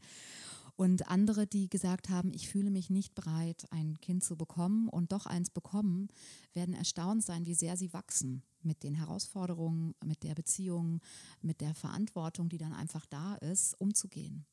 Und 0.78 1.08
andere, 1.08 1.48
die 1.48 1.70
gesagt 1.70 2.10
haben, 2.10 2.34
ich 2.34 2.50
fühle 2.50 2.70
mich 2.70 2.90
nicht 2.90 3.16
bereit, 3.16 3.66
ein 3.72 3.98
Kind 4.02 4.24
zu 4.24 4.36
bekommen 4.36 4.90
und 4.90 5.14
doch 5.14 5.26
eins 5.26 5.50
bekommen, 5.50 6.10
werden 6.54 6.76
erstaunt 6.76 7.24
sein, 7.24 7.46
wie 7.46 7.54
sehr 7.54 7.78
sie 7.78 7.94
wachsen 7.94 8.44
mit 8.62 8.84
den 8.84 8.96
Herausforderungen, 8.96 9.96
mit 10.04 10.24
der 10.24 10.36
Beziehung, 10.36 11.00
mit 11.42 11.62
der 11.62 11.76
Verantwortung, 11.76 12.50
die 12.50 12.58
dann 12.58 12.74
einfach 12.74 13.06
da 13.06 13.36
ist, 13.36 13.80
umzugehen. 13.80 14.46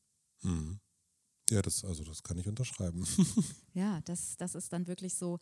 Mhm. 0.42 0.78
Ja, 1.50 1.60
das, 1.60 1.84
also 1.84 2.04
das 2.04 2.22
kann 2.22 2.38
ich 2.38 2.46
unterschreiben. 2.46 3.04
ja, 3.74 4.00
das, 4.02 4.36
das 4.36 4.54
ist 4.54 4.72
dann 4.72 4.86
wirklich 4.86 5.14
so, 5.14 5.40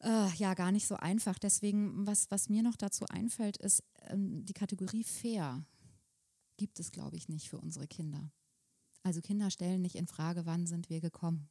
äh, 0.00 0.34
ja, 0.34 0.54
gar 0.54 0.72
nicht 0.72 0.86
so 0.86 0.96
einfach. 0.96 1.38
Deswegen, 1.38 2.06
was, 2.06 2.30
was 2.30 2.48
mir 2.48 2.62
noch 2.62 2.76
dazu 2.76 3.06
einfällt, 3.06 3.56
ist, 3.58 3.84
ähm, 4.08 4.44
die 4.44 4.54
Kategorie 4.54 5.04
fair 5.04 5.64
gibt 6.56 6.80
es, 6.80 6.90
glaube 6.90 7.16
ich, 7.16 7.28
nicht 7.28 7.48
für 7.48 7.58
unsere 7.58 7.86
Kinder. 7.86 8.32
Also 9.02 9.20
Kinder 9.20 9.50
stellen 9.50 9.82
nicht 9.82 9.96
in 9.96 10.06
Frage, 10.06 10.46
wann 10.46 10.66
sind 10.66 10.90
wir 10.90 11.00
gekommen. 11.00 11.48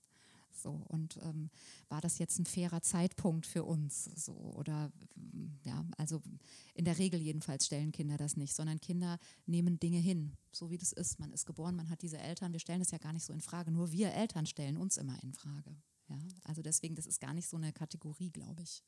So, 0.52 0.82
und 0.88 1.18
ähm, 1.24 1.50
war 1.88 2.02
das 2.02 2.18
jetzt 2.18 2.40
ein 2.40 2.46
fairer 2.46 2.82
Zeitpunkt 2.82 3.46
für 3.46 3.64
uns? 3.64 4.06
So, 4.16 4.34
oder 4.34 4.92
ja, 5.64 5.86
also 5.98 6.22
in 6.74 6.86
der 6.86 6.98
Regel 6.98 7.22
jedenfalls 7.22 7.68
stellen 7.68 7.92
Kinder 7.92 8.18
das 8.18 8.38
nicht, 8.38 8.56
sondern 8.56 8.82
Kinder 8.82 9.20
nehmen 9.46 9.80
Dinge 9.80 10.00
hin, 10.00 10.34
so 10.52 10.72
wie 10.72 10.78
das 10.78 10.94
ist. 10.94 11.20
Man 11.20 11.32
ist 11.32 11.46
geboren, 11.46 11.76
man 11.76 11.90
hat 11.90 12.02
diese 12.02 12.18
Eltern, 12.18 12.54
wir 12.54 12.60
stellen 12.60 12.80
das 12.80 12.92
ja 12.92 12.98
gar 12.98 13.14
nicht 13.14 13.26
so 13.26 13.34
in 13.34 13.42
Frage. 13.42 13.72
Nur 13.72 13.92
wir 13.92 14.14
Eltern 14.14 14.46
stellen 14.46 14.78
uns 14.78 14.98
immer 14.98 15.22
in 15.22 15.34
Frage. 15.34 15.76
Ja, 16.10 16.18
also 16.44 16.62
deswegen, 16.62 16.96
das 16.96 17.06
ist 17.06 17.20
gar 17.20 17.34
nicht 17.34 17.48
so 17.48 17.58
eine 17.58 17.74
Kategorie, 17.74 18.30
glaube 18.30 18.62
ich. 18.64 18.84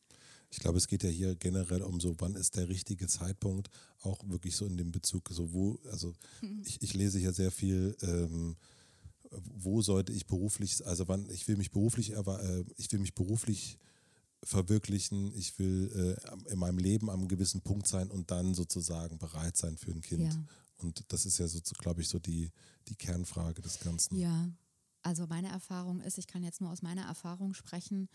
Ich 0.51 0.59
glaube, 0.59 0.77
es 0.77 0.87
geht 0.87 1.03
ja 1.03 1.09
hier 1.09 1.35
generell 1.35 1.81
um 1.81 1.99
so, 1.99 2.15
wann 2.19 2.35
ist 2.35 2.55
der 2.55 2.69
richtige 2.69 3.07
Zeitpunkt, 3.07 3.69
auch 4.01 4.27
wirklich 4.27 4.55
so 4.55 4.65
in 4.65 4.77
dem 4.77 4.91
Bezug, 4.91 5.29
so 5.29 5.53
wo, 5.53 5.77
also 5.91 6.13
mhm. 6.41 6.63
ich, 6.65 6.81
ich 6.81 6.93
lese 6.93 7.19
hier 7.19 7.33
sehr 7.33 7.51
viel, 7.51 7.95
ähm, 8.01 8.55
wo 9.31 9.81
sollte 9.81 10.11
ich 10.11 10.25
beruflich, 10.25 10.85
also 10.87 11.07
wann, 11.07 11.29
ich 11.29 11.47
will 11.47 11.57
mich 11.57 11.71
beruflich, 11.71 12.13
äh, 12.13 12.63
ich 12.77 12.91
will 12.91 12.99
mich 12.99 13.13
beruflich 13.13 13.77
verwirklichen, 14.43 15.33
ich 15.35 15.59
will 15.59 16.17
äh, 16.25 16.51
in 16.51 16.59
meinem 16.59 16.77
Leben 16.77 17.09
am 17.09 17.27
gewissen 17.27 17.61
Punkt 17.61 17.87
sein 17.87 18.09
und 18.09 18.31
dann 18.31 18.53
sozusagen 18.53 19.17
bereit 19.17 19.57
sein 19.57 19.77
für 19.77 19.91
ein 19.91 20.01
Kind. 20.01 20.33
Ja. 20.33 20.43
Und 20.77 21.03
das 21.11 21.25
ist 21.25 21.37
ja 21.37 21.47
so, 21.47 21.59
glaube 21.77 22.01
ich, 22.01 22.07
so 22.07 22.19
die, 22.19 22.49
die 22.87 22.95
Kernfrage 22.95 23.61
des 23.61 23.79
Ganzen. 23.81 24.17
Ja, 24.17 24.49
also 25.01 25.27
meine 25.27 25.49
Erfahrung 25.49 26.01
ist, 26.01 26.17
ich 26.17 26.27
kann 26.27 26.43
jetzt 26.43 26.61
nur 26.61 26.71
aus 26.71 26.81
meiner 26.81 27.03
Erfahrung 27.03 27.53
sprechen, 27.53 28.09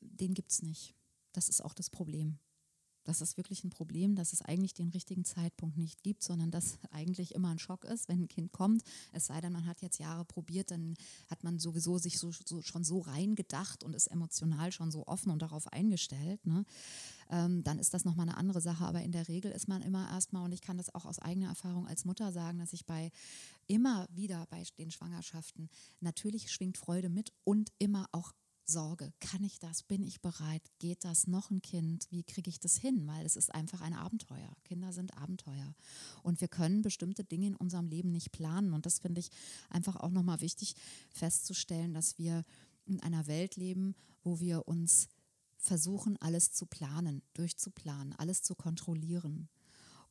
den 0.00 0.34
gibt 0.34 0.52
es 0.52 0.62
nicht. 0.62 0.94
Das 1.32 1.48
ist 1.48 1.62
auch 1.62 1.74
das 1.74 1.90
Problem. 1.90 2.38
Das 3.04 3.20
ist 3.22 3.36
wirklich 3.36 3.64
ein 3.64 3.70
Problem, 3.70 4.14
dass 4.14 4.32
es 4.32 4.42
eigentlich 4.42 4.74
den 4.74 4.90
richtigen 4.90 5.24
Zeitpunkt 5.24 5.76
nicht 5.78 6.02
gibt, 6.02 6.22
sondern 6.22 6.50
dass 6.50 6.78
eigentlich 6.90 7.34
immer 7.34 7.48
ein 7.48 7.58
Schock 7.58 7.84
ist, 7.84 8.08
wenn 8.08 8.22
ein 8.22 8.28
Kind 8.28 8.52
kommt. 8.52 8.82
Es 9.12 9.26
sei 9.26 9.40
denn, 9.40 9.52
man 9.52 9.66
hat 9.66 9.80
jetzt 9.80 9.98
Jahre 9.98 10.24
probiert, 10.24 10.70
dann 10.70 10.94
hat 11.28 11.42
man 11.42 11.58
sowieso 11.58 11.98
sich 11.98 12.18
so, 12.18 12.30
so 12.30 12.62
schon 12.62 12.84
so 12.84 13.00
reingedacht 13.00 13.84
und 13.84 13.94
ist 13.94 14.08
emotional 14.08 14.70
schon 14.72 14.90
so 14.90 15.06
offen 15.06 15.30
und 15.30 15.40
darauf 15.42 15.66
eingestellt. 15.72 16.44
Ne? 16.46 16.64
Ähm, 17.30 17.62
dann 17.62 17.78
ist 17.78 17.94
das 17.94 18.04
nochmal 18.04 18.28
eine 18.28 18.36
andere 18.36 18.60
Sache. 18.60 18.84
Aber 18.84 19.02
in 19.02 19.12
der 19.12 19.28
Regel 19.28 19.52
ist 19.52 19.68
man 19.68 19.82
immer 19.82 20.10
erstmal, 20.10 20.44
und 20.44 20.52
ich 20.52 20.60
kann 20.60 20.76
das 20.76 20.94
auch 20.94 21.04
aus 21.04 21.18
eigener 21.18 21.48
Erfahrung 21.48 21.86
als 21.86 22.04
Mutter 22.04 22.32
sagen, 22.32 22.58
dass 22.58 22.72
ich 22.72 22.86
bei 22.86 23.10
immer 23.66 24.06
wieder 24.10 24.46
bei 24.50 24.64
den 24.78 24.90
Schwangerschaften 24.90 25.68
natürlich 26.00 26.50
schwingt 26.50 26.76
Freude 26.76 27.08
mit 27.08 27.32
und 27.44 27.70
immer 27.78 28.06
auch 28.12 28.32
Sorge. 28.70 29.12
Kann 29.20 29.42
ich 29.42 29.58
das? 29.58 29.82
Bin 29.82 30.02
ich 30.02 30.20
bereit? 30.20 30.62
Geht 30.78 31.04
das? 31.04 31.26
Noch 31.26 31.50
ein 31.50 31.60
Kind? 31.60 32.06
Wie 32.10 32.22
kriege 32.22 32.48
ich 32.48 32.60
das 32.60 32.76
hin? 32.76 33.06
Weil 33.06 33.26
es 33.26 33.36
ist 33.36 33.52
einfach 33.52 33.80
ein 33.80 33.94
Abenteuer. 33.94 34.52
Kinder 34.64 34.92
sind 34.92 35.16
Abenteuer. 35.16 35.74
Und 36.22 36.40
wir 36.40 36.48
können 36.48 36.82
bestimmte 36.82 37.24
Dinge 37.24 37.48
in 37.48 37.56
unserem 37.56 37.88
Leben 37.88 38.12
nicht 38.12 38.32
planen. 38.32 38.72
Und 38.72 38.86
das 38.86 39.00
finde 39.00 39.20
ich 39.20 39.30
einfach 39.68 39.96
auch 39.96 40.10
nochmal 40.10 40.40
wichtig 40.40 40.74
festzustellen, 41.10 41.94
dass 41.94 42.18
wir 42.18 42.44
in 42.86 43.00
einer 43.00 43.26
Welt 43.26 43.56
leben, 43.56 43.94
wo 44.22 44.40
wir 44.40 44.66
uns 44.68 45.08
versuchen, 45.60 46.16
alles 46.16 46.52
zu 46.52 46.66
planen, 46.66 47.22
durchzuplanen, 47.34 48.14
alles 48.14 48.42
zu 48.42 48.54
kontrollieren. 48.54 49.48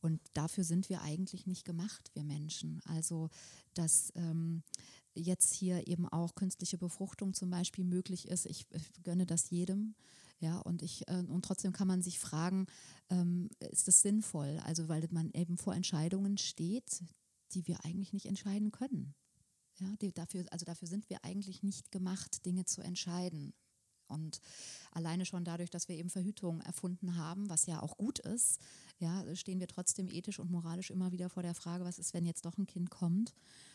Und 0.01 0.22
dafür 0.34 0.63
sind 0.63 0.88
wir 0.89 1.01
eigentlich 1.01 1.46
nicht 1.46 1.65
gemacht, 1.65 2.12
wir 2.13 2.24
Menschen. 2.24 2.79
Also, 2.86 3.29
dass 3.74 4.13
ähm, 4.15 4.63
jetzt 5.13 5.53
hier 5.53 5.88
eben 5.88 6.08
auch 6.08 6.36
künstliche 6.36 6.77
Befruchtung 6.77 7.34
zum 7.34 7.50
Beispiel 7.50 7.84
möglich 7.84 8.27
ist. 8.27 8.46
Ich, 8.46 8.65
ich 8.72 9.03
gönne 9.03 9.25
das 9.25 9.50
jedem. 9.50 9.96
Ja, 10.39 10.60
und 10.60 10.84
ich, 10.84 11.06
äh, 11.10 11.25
und 11.27 11.44
trotzdem 11.44 11.74
kann 11.74 11.88
man 11.88 12.01
sich 12.01 12.18
fragen, 12.18 12.68
ähm, 13.10 13.50
ist 13.72 13.89
das 13.89 14.01
sinnvoll? 14.01 14.62
Also, 14.63 14.88
weil 14.88 15.06
man 15.12 15.32
eben 15.32 15.58
vor 15.58 15.75
Entscheidungen 15.75 16.38
steht, 16.38 17.03
die 17.51 17.68
wir 17.68 17.84
eigentlich 17.84 18.13
nicht 18.13 18.27
entscheiden 18.27 18.72
können. 18.72 19.15
Ja, 19.79 19.94
die, 19.98 20.13
dafür, 20.13 20.46
also 20.51 20.65
dafür 20.65 20.88
sind 20.88 21.10
wir 21.10 21.25
eigentlich 21.25 21.63
nicht 21.63 21.91
gemacht, 21.91 22.46
Dinge 22.46 22.65
zu 22.65 22.82
entscheiden. 22.82 23.53
Und 24.08 24.39
alleine 24.91 25.25
schon 25.25 25.43
dadurch, 25.43 25.69
dass 25.69 25.88
wir 25.88 25.96
eben 25.96 26.10
Verhütung 26.10 26.62
erfunden 26.62 27.15
haben, 27.15 27.50
was 27.50 27.65
ja 27.65 27.81
auch 27.81 27.98
gut 27.98 28.19
ist, 28.19 28.60
ja, 29.00 29.24
stehen 29.36 29.60
wir 29.60 29.67
trotzdem 29.67 30.10
ethisch 30.10 30.39
und 30.39 30.51
moralisch 30.51 30.89
immer 30.89 31.12
wieder 31.12 31.29
vor 31.29 31.43
der 31.43 31.55
Frage, 31.55 31.86
was 31.86 32.00
ist, 32.00 32.13
wenn 32.13 32.25
jetzt 32.25 32.46
doch 32.46 32.58
ein 32.58 32.65
Kind 32.65 32.89
kommt? 32.89 33.34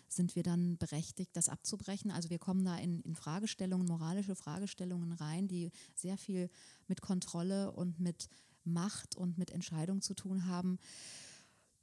Sind 0.09 0.37
wir 0.37 0.43
dann 0.43 0.77
berechtigt, 0.77 1.31
das 1.35 1.49
abzubrechen? 1.49 2.11
Also 2.11 2.31
wir 2.31 2.39
kommen 2.39 2.65
da 2.65 2.77
in, 2.77 3.01
in 3.01 3.15
Fragestellungen, 3.15 3.87
moralische 3.87 4.35
Fragestellungen 4.35 5.13
rein, 5.13 5.49
die 5.49 5.71
sehr 5.95 6.19
viel 6.19 6.51
mit 6.89 7.01
Kontrolle 7.01 7.73
und 7.73 8.01
mit 8.01 8.29
Macht 8.65 9.17
und 9.17 9.39
mit 9.39 9.51
Entscheidung 9.51 10.03
zu 10.03 10.15
tun 10.15 10.47
haben, 10.47 10.79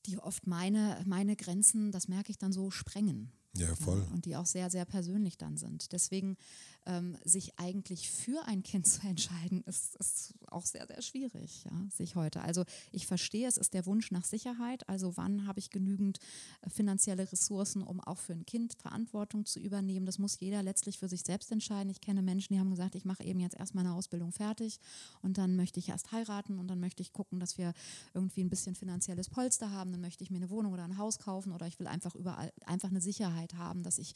die 0.06 0.18
oft 0.18 0.48
meine, 0.48 1.02
meine 1.06 1.36
Grenzen, 1.36 1.92
das 1.92 2.08
merke 2.08 2.32
ich 2.32 2.38
dann 2.38 2.54
so, 2.54 2.72
sprengen. 2.72 3.32
Ja, 3.54 3.76
voll. 3.76 4.00
Ja, 4.00 4.14
und 4.14 4.26
die 4.26 4.36
auch 4.36 4.46
sehr, 4.46 4.70
sehr 4.70 4.86
persönlich 4.86 5.38
dann 5.38 5.58
sind. 5.58 5.92
Deswegen 5.92 6.38
ähm, 6.86 7.18
sich 7.24 7.60
eigentlich 7.60 8.10
für 8.10 8.46
ein 8.48 8.64
Kind 8.64 8.88
zu 8.88 9.06
entscheiden, 9.06 9.64
ist, 9.66 9.96
ist 9.98 10.34
auch 10.48 10.66
sehr, 10.66 10.88
sehr 10.88 11.02
schwierig, 11.02 11.66
ja, 11.66 11.72
sich 11.90 12.16
heute. 12.16 12.42
Also 12.42 12.64
ich 12.92 13.08
verstehe, 13.08 13.48
es 13.48 13.58
ist 13.58 13.74
der 13.74 13.86
Wunsch 13.86 14.12
nach 14.12 14.24
Sicherheit. 14.24 14.88
Also 14.88 15.18
wann 15.18 15.46
habe 15.46 15.60
ich 15.60 15.70
genügend 15.70 16.20
äh, 16.62 16.70
finanzielle 16.70 17.32
Ressourcen, 17.32 17.84
um 17.84 18.00
auch 18.00 18.18
für 18.18 18.34
ein 18.34 18.46
Kind 18.46 18.74
Verantwortung 18.80 19.46
zu 19.46 19.60
übernehmen? 19.60 20.06
Das 20.06 20.18
muss 20.18 20.40
jeder 20.40 20.64
letztlich 20.64 20.98
für 20.98 21.10
sich 21.10 21.22
selbst 21.22 21.52
entscheiden. 21.52 21.90
Ich 21.90 22.02
kenne 22.02 22.22
Menschen, 22.22 22.54
die 22.54 22.60
haben 22.60 22.72
gesagt, 22.72 22.96
ich 22.96 23.06
mache 23.06 23.24
eben 23.24 23.40
jetzt 23.40 23.58
erst 23.58 23.76
meine 23.76 23.94
Ausbildung 23.94 24.32
fertig 24.32 24.80
und 25.22 25.38
dann 25.38 25.56
möchte 25.56 25.80
ich 25.80 25.90
erst 25.90 26.12
heiraten 26.12 26.58
und 26.58 26.68
dann 26.68 26.80
möchte 26.80 27.02
ich 27.02 27.12
gucken, 27.12 27.40
dass 27.40 27.58
wir 27.58 27.74
irgendwie 28.14 28.44
ein 28.44 28.50
bisschen 28.50 28.76
finanzielles 28.76 29.30
Polster 29.30 29.72
haben. 29.72 29.92
Dann 29.92 30.02
möchte 30.02 30.24
ich 30.24 30.32
mir 30.32 30.38
eine 30.38 30.50
Wohnung 30.50 30.74
oder 30.74 30.84
ein 30.84 30.98
Haus 30.98 31.20
kaufen 31.20 31.52
oder 31.52 31.68
ich 31.68 31.80
will 31.80 31.88
einfach 31.88 32.16
überall 32.16 32.54
einfach 32.66 32.90
eine 32.90 33.02
Sicherheit 33.02 33.41
Sicherheit 33.42 33.56
haben, 33.56 33.84
dass 33.84 33.98
ich 33.98 34.14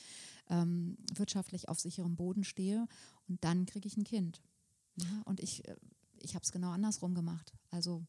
ähm, 0.50 0.98
wirtschaftlich 1.16 1.70
auf 1.70 1.80
sicherem 1.80 2.16
Boden 2.16 2.44
stehe 2.44 2.88
und 3.28 3.44
dann 3.44 3.66
kriege 3.66 3.88
ich 3.88 3.98
ein 3.98 4.04
Kind. 4.04 4.42
Ja, 4.98 5.22
und 5.26 5.40
ich, 5.40 5.68
äh, 5.68 5.76
ich 6.20 6.36
habe 6.36 6.44
es 6.44 6.52
genau 6.52 6.72
andersrum 6.72 7.16
gemacht. 7.16 7.54
Also 7.72 8.06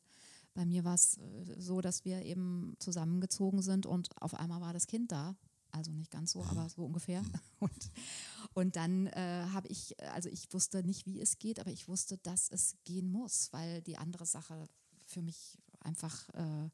bei 0.55 0.65
mir 0.65 0.85
war 0.85 0.95
es 0.95 1.19
äh, 1.19 1.55
so, 1.59 1.81
dass 1.81 2.05
wir 2.05 2.23
eben 2.23 2.75
zusammengezogen 2.79 3.63
sind 3.63 3.87
und 3.87 4.11
auf 4.21 4.35
einmal 4.35 4.61
war 4.61 4.73
das 4.73 4.87
Kind 4.87 5.13
da. 5.13 5.37
Also 5.73 5.91
nicht 5.93 6.11
ganz 6.11 6.33
so, 6.33 6.43
aber 6.45 6.69
so 6.69 6.85
ungefähr. 6.85 7.23
Mhm. 7.23 7.31
Und, 7.59 7.91
und 8.55 8.77
dann 8.77 9.07
äh, 9.09 9.47
habe 9.53 9.69
ich, 9.69 9.99
also 10.13 10.29
ich 10.29 10.53
wusste 10.53 10.83
nicht, 10.83 11.07
wie 11.07 11.21
es 11.21 11.39
geht, 11.39 11.59
aber 11.59 11.71
ich 11.71 11.89
wusste, 11.89 12.17
dass 12.19 12.49
es 12.51 12.77
gehen 12.85 13.11
muss, 13.11 13.53
weil 13.53 13.83
die 13.83 13.97
andere 13.97 14.25
Sache 14.25 14.69
für 15.07 15.23
mich 15.23 15.59
einfach 15.81 16.29
äh, 16.31 16.71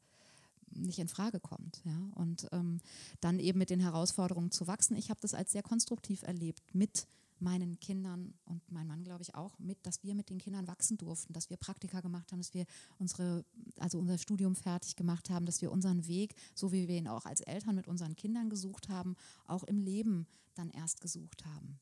nicht 0.75 0.99
in 0.99 1.07
Frage 1.07 1.39
kommt. 1.39 1.81
Ja? 1.85 2.09
Und 2.15 2.47
ähm, 2.51 2.79
dann 3.21 3.39
eben 3.39 3.59
mit 3.59 3.69
den 3.69 3.79
Herausforderungen 3.79 4.51
zu 4.51 4.67
wachsen. 4.67 4.95
Ich 4.95 5.09
habe 5.09 5.21
das 5.21 5.33
als 5.33 5.51
sehr 5.51 5.63
konstruktiv 5.63 6.23
erlebt 6.23 6.63
mit 6.73 7.07
meinen 7.39 7.79
Kindern 7.79 8.33
und 8.45 8.61
mein 8.71 8.87
Mann, 8.87 9.03
glaube 9.03 9.21
ich, 9.21 9.35
auch 9.35 9.59
mit, 9.59 9.77
dass 9.85 10.03
wir 10.03 10.15
mit 10.15 10.29
den 10.29 10.37
Kindern 10.37 10.67
wachsen 10.67 10.97
durften, 10.97 11.33
dass 11.33 11.49
wir 11.49 11.57
Praktika 11.57 12.01
gemacht 12.01 12.31
haben, 12.31 12.39
dass 12.39 12.53
wir 12.53 12.65
unsere, 12.97 13.45
also 13.77 13.99
unser 13.99 14.17
Studium 14.17 14.55
fertig 14.55 14.95
gemacht 14.95 15.29
haben, 15.29 15.45
dass 15.45 15.61
wir 15.61 15.71
unseren 15.71 16.07
Weg, 16.07 16.35
so 16.55 16.71
wie 16.71 16.87
wir 16.87 16.97
ihn 16.97 17.07
auch 17.07 17.25
als 17.25 17.41
Eltern 17.41 17.75
mit 17.75 17.87
unseren 17.87 18.15
Kindern 18.15 18.49
gesucht 18.49 18.89
haben, 18.89 19.15
auch 19.45 19.63
im 19.63 19.77
Leben 19.77 20.25
dann 20.55 20.69
erst 20.69 21.01
gesucht 21.01 21.45
haben. 21.45 21.79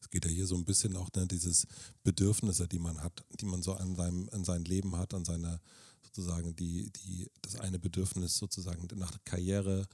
Es 0.00 0.10
geht 0.10 0.24
ja 0.24 0.30
hier 0.30 0.46
so 0.46 0.56
ein 0.56 0.64
bisschen 0.64 0.96
auch 0.96 1.10
ne, 1.14 1.26
dieses 1.26 1.66
Bedürfnisse, 2.02 2.66
die 2.66 2.78
man 2.78 3.02
hat, 3.02 3.24
die 3.40 3.46
man 3.46 3.62
so 3.62 3.74
an 3.74 3.94
seinem, 3.94 4.28
an 4.32 4.44
sein 4.44 4.64
Leben 4.64 4.96
hat, 4.96 5.14
an 5.14 5.24
seiner 5.24 5.60
sozusagen 6.02 6.56
die, 6.56 6.90
die, 6.90 7.30
das 7.42 7.56
eine 7.56 7.78
Bedürfnis 7.78 8.36
sozusagen 8.36 8.88
nach 8.96 9.16
Karriere 9.24 9.86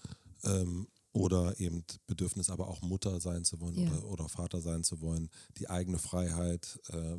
ähm, 0.45 0.87
oder 1.17 1.59
eben 1.61 1.83
Bedürfnis, 2.07 2.51
aber 2.51 2.69
auch 2.69 2.83
Mutter 2.83 3.21
sein 3.21 3.45
zu 3.45 3.61
wollen 3.61 3.79
ja. 3.79 3.91
oder, 3.91 4.05
oder, 4.05 4.29
Vater 4.29 4.61
sein 4.61 4.85
zu 4.85 5.01
wollen, 5.01 5.31
die 5.59 5.71
eigene 5.71 5.99
Freiheit. 5.99 6.79
Äh, 6.89 7.17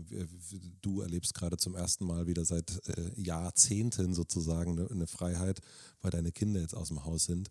du 0.81 1.01
erlebst 1.01 1.33
gerade 1.33 1.57
zum 1.57 1.75
ersten 1.75 2.05
Mal 2.05 2.27
wieder 2.27 2.45
seit 2.45 2.87
äh, 2.87 3.11
Jahrzehnten 3.19 4.13
sozusagen 4.13 4.73
eine, 4.73 4.91
eine, 4.91 5.07
Freiheit, 5.07 5.61
weil 6.01 6.11
deine 6.11 6.31
Kinder 6.31 6.61
jetzt 6.61 6.75
aus 6.75 6.89
dem 6.89 7.05
Haus 7.05 7.25
sind 7.25 7.49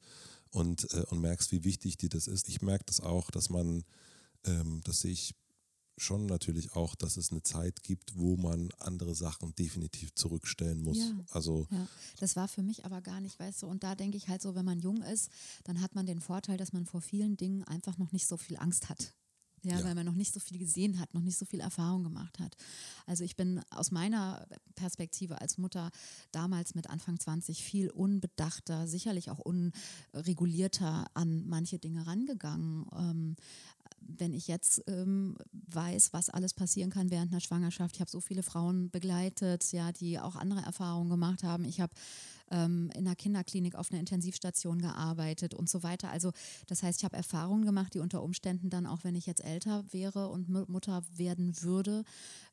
und, 0.51 0.93
äh, 0.95 1.03
und 1.11 1.21
merkst, 1.21 1.51
wie 1.51 1.65
wichtig 1.65 1.97
dir 1.97 2.09
das 2.09 2.29
ist. 2.29 2.49
Ich 2.49 2.63
merke 2.63 2.85
das 2.87 3.01
auch, 3.01 3.31
dass 3.33 3.51
man, 3.51 3.83
ähm, 4.47 4.81
das 4.85 5.01
sehe 5.01 5.13
ich 5.13 5.35
schon 5.99 6.27
natürlich 6.27 6.73
auch, 6.77 6.95
dass 6.95 7.17
es 7.17 7.31
eine 7.33 7.43
Zeit 7.43 7.83
gibt, 7.83 8.17
wo 8.19 8.37
man 8.37 8.71
andere 8.81 9.15
Sachen 9.15 9.55
definitiv 9.55 10.15
zurückstellen 10.15 10.83
muss. 10.83 10.99
Ja. 10.99 11.13
Also 11.31 11.67
Ja, 11.71 11.89
das 12.21 12.37
war 12.37 12.49
für 12.49 12.63
mich 12.63 12.85
aber 12.85 13.01
gar 13.01 13.21
nicht, 13.23 13.39
weißt 13.41 13.63
du, 13.63 13.67
und 13.67 13.83
da 13.83 13.95
denke 13.95 14.19
ich 14.19 14.29
halt 14.29 14.43
so, 14.43 14.55
wenn 14.55 14.67
man 14.67 14.79
jung 14.79 15.01
ist, 15.03 15.31
dann 15.65 15.81
hat 15.81 15.95
man 15.95 16.05
den 16.05 16.21
Vorteil, 16.21 16.59
dass 16.59 16.75
man 16.75 16.85
vor 16.85 17.01
vielen 17.01 17.39
Dingen 17.39 17.65
einfach 17.65 17.97
noch 17.97 18.13
nicht 18.13 18.27
so 18.27 18.37
viel 18.37 18.59
Angst 18.59 18.91
hat. 18.91 19.15
Ja, 19.63 19.79
Ja. 19.79 19.85
weil 19.85 19.95
man 19.95 20.05
noch 20.05 20.15
nicht 20.15 20.35
so 20.35 20.39
viel 20.39 20.59
gesehen 20.59 21.01
hat, 21.01 21.13
noch 21.15 21.23
nicht 21.23 21.39
so 21.39 21.47
viel 21.47 21.61
Erfahrung 21.61 22.05
gemacht 22.05 22.39
hat. 22.39 22.57
Also 23.07 23.25
ich 23.25 23.35
bin 23.35 23.63
aus 23.71 23.91
meiner 23.91 24.47
Perspektive 24.75 25.41
als 25.41 25.57
Mutter 25.57 25.91
damals 26.31 26.75
mit 26.75 26.89
Anfang 26.91 27.19
20 27.19 27.65
viel 27.65 27.89
unbedachter, 27.91 28.87
sicherlich 28.87 29.31
auch 29.31 29.41
unregulierter 30.13 31.07
an 31.15 31.47
manche 31.49 31.79
Dinge 31.79 32.07
rangegangen. 32.07 32.87
Ähm, 32.95 33.37
wenn 34.09 34.35
ich 34.35 34.49
jetzt 34.49 34.83
ähm, 34.87 35.37
weiß, 35.53 36.13
was 36.13 36.31
alles 36.31 36.55
passieren 36.55 36.91
kann 36.91 37.11
während 37.11 37.33
einer 37.33 37.41
Schwangerschaft, 37.41 37.97
ich 37.97 38.01
habe 38.01 38.11
so 38.11 38.21
viele 38.21 38.43
Frauen 38.43 38.91
begleitet, 38.91 39.73
ja, 39.73 39.93
die 39.93 40.19
auch 40.19 40.37
andere 40.37 40.61
Erfahrungen 40.61 41.11
gemacht 41.11 41.43
haben. 41.43 41.65
Ich 41.65 41.81
habe 41.81 41.93
ähm, 42.51 42.91
in 42.95 43.07
einer 43.07 43.17
Kinderklinik 43.17 43.75
auf 43.75 43.91
einer 43.91 44.01
Intensivstation 44.01 44.81
gearbeitet 44.81 45.55
und 45.55 45.69
so 45.69 45.83
weiter. 45.83 46.11
Also 46.11 46.33
das 46.67 46.83
heißt, 46.83 47.01
ich 47.01 47.05
habe 47.05 47.17
Erfahrungen 47.17 47.65
gemacht, 47.65 47.95
die 47.95 48.01
unter 48.01 48.23
Umständen 48.23 48.71
dann 48.71 48.87
auch, 48.87 49.05
wenn 49.05 49.15
ich 49.15 49.27
jetzt 49.27 49.45
älter 49.45 49.85
wäre 49.93 50.29
und 50.29 50.49
Mu- 50.49 50.65
Mutter 50.69 51.03
werden 51.17 51.61
würde, 51.63 52.05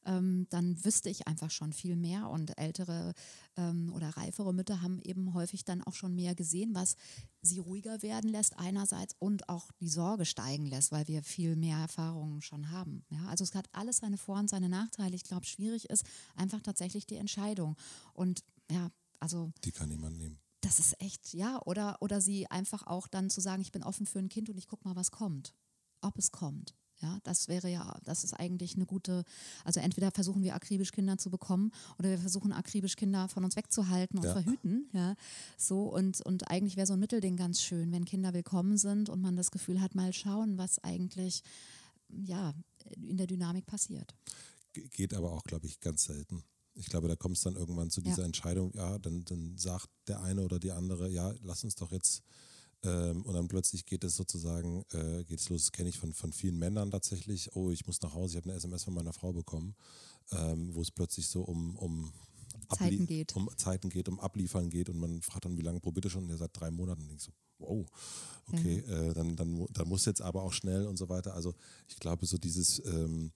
ähm, 0.06 0.48
dann 0.50 0.84
wüsste 0.84 1.10
ich 1.10 1.28
einfach 1.28 1.52
schon 1.52 1.74
viel 1.74 1.96
mehr. 1.96 2.30
Und 2.30 2.58
ältere 2.58 3.14
ähm, 3.58 3.92
oder 3.94 4.10
reifere 4.10 4.54
Mütter 4.54 4.82
haben 4.82 5.02
eben 5.02 5.34
häufig 5.34 5.66
dann 5.66 5.84
auch 5.84 5.94
schon 5.94 6.16
mehr 6.16 6.36
gesehen, 6.36 6.74
was 6.74 6.96
sie 7.42 7.60
ruhiger 7.60 8.02
werden 8.02 8.30
lässt 8.30 8.58
einerseits 8.58 9.16
und 9.20 9.50
auch 9.50 9.72
die 9.80 9.90
Sorge 9.90 10.26
steigen 10.26 10.66
lässt, 10.66 10.92
weil 10.92 11.08
wir 11.08 11.24
viel 11.24 11.56
mehr 11.56 11.78
Erfahrungen 11.78 12.42
schon 12.42 12.72
haben. 12.72 13.04
Ja, 13.10 13.26
also 13.28 13.44
es 13.44 13.54
hat 13.54 13.68
alles 13.72 13.98
seine 13.98 14.18
Vor- 14.18 14.40
und 14.40 14.50
seine 14.50 14.70
Nachteile. 14.70 15.16
Ich 15.16 15.24
glaube, 15.24 15.46
schwierig 15.46 15.90
ist 15.90 16.06
einfach 16.36 16.62
tatsächlich 16.62 17.06
die 17.06 17.18
Entscheidung. 17.18 17.76
Und 18.14 18.44
ja, 18.72 18.90
also 19.24 19.52
die 19.64 19.72
kann 19.72 19.90
niemand 19.90 20.18
nehmen. 20.18 20.38
das 20.62 20.80
ist 20.80 21.00
echt, 21.02 21.34
ja, 21.34 21.62
oder, 21.66 21.98
oder 22.02 22.22
sie 22.22 22.46
einfach 22.52 22.86
auch 22.86 23.08
dann 23.08 23.30
zu 23.30 23.42
sagen, 23.42 23.62
ich 23.62 23.72
bin 23.72 23.84
offen 23.84 24.06
für 24.06 24.20
ein 24.20 24.30
Kind 24.30 24.50
und 24.50 24.58
ich 24.58 24.68
gucke 24.68 24.88
mal, 24.88 24.96
was 24.96 25.12
kommt. 25.12 25.54
Ob 26.02 26.18
es 26.18 26.32
kommt. 26.32 26.76
Ja, 27.02 27.20
das 27.24 27.48
wäre 27.50 27.70
ja, 27.70 28.00
das 28.06 28.24
ist 28.24 28.34
eigentlich 28.34 28.76
eine 28.76 28.86
gute, 28.86 29.24
also 29.66 29.80
entweder 29.82 30.12
versuchen 30.12 30.42
wir 30.44 30.56
akribisch 30.56 30.92
Kinder 30.94 31.18
zu 31.18 31.30
bekommen 31.30 31.72
oder 32.00 32.10
wir 32.10 32.18
versuchen 32.20 32.54
akribisch 32.54 32.96
Kinder 32.96 33.28
von 33.28 33.44
uns 33.44 33.56
wegzuhalten 33.58 34.20
und 34.20 34.26
Ja. 34.26 34.32
verhüten, 34.34 34.88
ja, 34.94 35.16
so 35.58 35.84
und, 35.94 36.22
und 36.22 36.50
eigentlich 36.50 36.78
wäre 36.78 36.88
so 36.88 36.94
ein 36.94 37.00
Mittelding 37.00 37.36
ganz 37.36 37.62
schön, 37.62 37.92
wenn 37.92 38.06
Kinder 38.06 38.34
willkommen 38.34 38.78
sind 38.78 39.10
und 39.10 39.20
man 39.22 39.36
das 39.36 39.52
Gefühl 39.52 39.82
hat, 39.82 39.96
mal 39.96 40.14
schauen, 40.14 40.58
was 40.58 40.80
eigentlich, 40.84 41.44
ja, 42.10 42.54
in 42.96 43.18
der 43.18 43.28
Dynamik 43.28 43.66
passiert. 43.66 44.14
Ge- 44.72 44.88
Geht 44.90 45.14
aber 45.14 45.32
auch, 45.34 45.44
glaube 45.44 45.66
ich, 45.68 45.80
ganz 45.82 46.06
selten. 46.06 46.44
Ich 46.76 46.88
glaube, 46.88 47.08
da 47.08 47.16
kommt 47.16 47.38
es 47.38 47.44
dann 47.44 47.56
irgendwann 47.56 47.90
zu 47.90 48.02
dieser 48.02 48.20
Ja. 48.24 48.26
Entscheidung, 48.26 48.72
ja, 48.76 48.98
dann, 48.98 49.24
dann 49.26 49.58
sagt 49.58 49.90
der 50.08 50.22
eine 50.22 50.42
oder 50.42 50.60
die 50.60 50.72
andere, 50.72 51.10
ja, 51.10 51.34
lass 51.44 51.64
uns 51.64 51.76
doch 51.76 51.92
jetzt 51.92 52.24
ähm, 52.84 53.22
und 53.24 53.34
dann 53.34 53.48
plötzlich 53.48 53.86
geht 53.86 54.04
es 54.04 54.16
sozusagen, 54.16 54.84
äh, 54.92 55.24
geht 55.24 55.40
es 55.40 55.50
los, 55.50 55.62
das 55.64 55.72
kenne 55.72 55.90
ich 55.90 55.98
von, 55.98 56.14
von 56.14 56.34
vielen 56.34 56.58
Männern 56.58 56.92
tatsächlich, 56.92 57.56
oh, 57.56 57.72
ich 57.72 57.86
muss 57.88 58.02
nach 58.02 58.14
Hause, 58.14 58.34
ich 58.34 58.38
habe 58.38 58.50
eine 58.50 58.58
SMS 58.58 58.84
von 58.84 58.94
meiner 58.94 59.14
Frau 59.14 59.32
bekommen, 59.32 59.76
ähm, 60.32 60.74
wo 60.74 60.82
es 60.82 60.92
plötzlich 60.92 61.28
so 61.28 61.42
um, 61.44 61.76
um 61.78 62.12
Zeiten 62.78 63.06
geht. 63.06 63.36
um 63.36 63.50
Zeiten 63.58 63.90
geht, 63.90 64.10
um 64.10 64.20
Abliefern 64.20 64.70
geht 64.70 64.90
und 64.90 64.98
man 64.98 65.22
fragt 65.22 65.46
dann, 65.46 65.58
wie 65.58 65.62
lange 65.62 65.80
probiert 65.80 66.06
ihr 66.06 66.12
schon? 66.12 66.24
Und 66.24 66.30
der 66.30 66.38
sagt 66.38 66.60
drei 66.60 66.72
Monaten. 66.72 67.04
Und 67.04 67.16
ich 67.16 67.22
so, 67.22 67.32
wow, 67.60 67.86
okay, 68.48 68.80
äh, 68.80 69.14
dann, 69.14 69.36
dann, 69.36 69.66
dann 69.72 69.88
muss 69.88 70.06
jetzt 70.06 70.22
aber 70.22 70.44
auch 70.44 70.54
schnell 70.54 70.86
und 70.88 70.98
so 70.98 71.10
weiter. 71.10 71.34
Also 71.34 71.54
ich 71.88 71.98
glaube, 71.98 72.26
so 72.26 72.38
dieses, 72.38 72.84
ähm, 72.86 73.32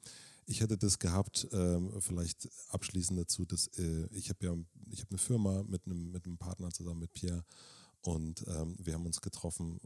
ich 0.48 0.62
hätte 0.62 0.77
das 0.77 0.98
gehabt, 0.98 1.48
ähm, 1.51 1.92
vielleicht 2.01 2.50
abschließend 2.70 3.20
dazu, 3.20 3.46
dass 3.46 3.68
äh, 3.77 4.08
ich 4.12 4.30
habe 4.30 4.46
ja, 4.46 4.56
ich 4.89 5.01
habe 5.01 5.12
eine 5.12 5.20
Firma 5.20 5.63
mit 5.63 5.86
einem, 5.86 6.12
mit 6.12 6.25
einem 6.25 6.38
Partner 6.38 6.72
zusammen 6.72 7.01
mit 7.01 7.13
Pierre 7.13 7.46
und 8.01 8.46
ähm, 8.48 8.75
wir 8.80 8.94
haben 8.94 9.06
uns 9.06 9.22
getroffen 9.22 9.80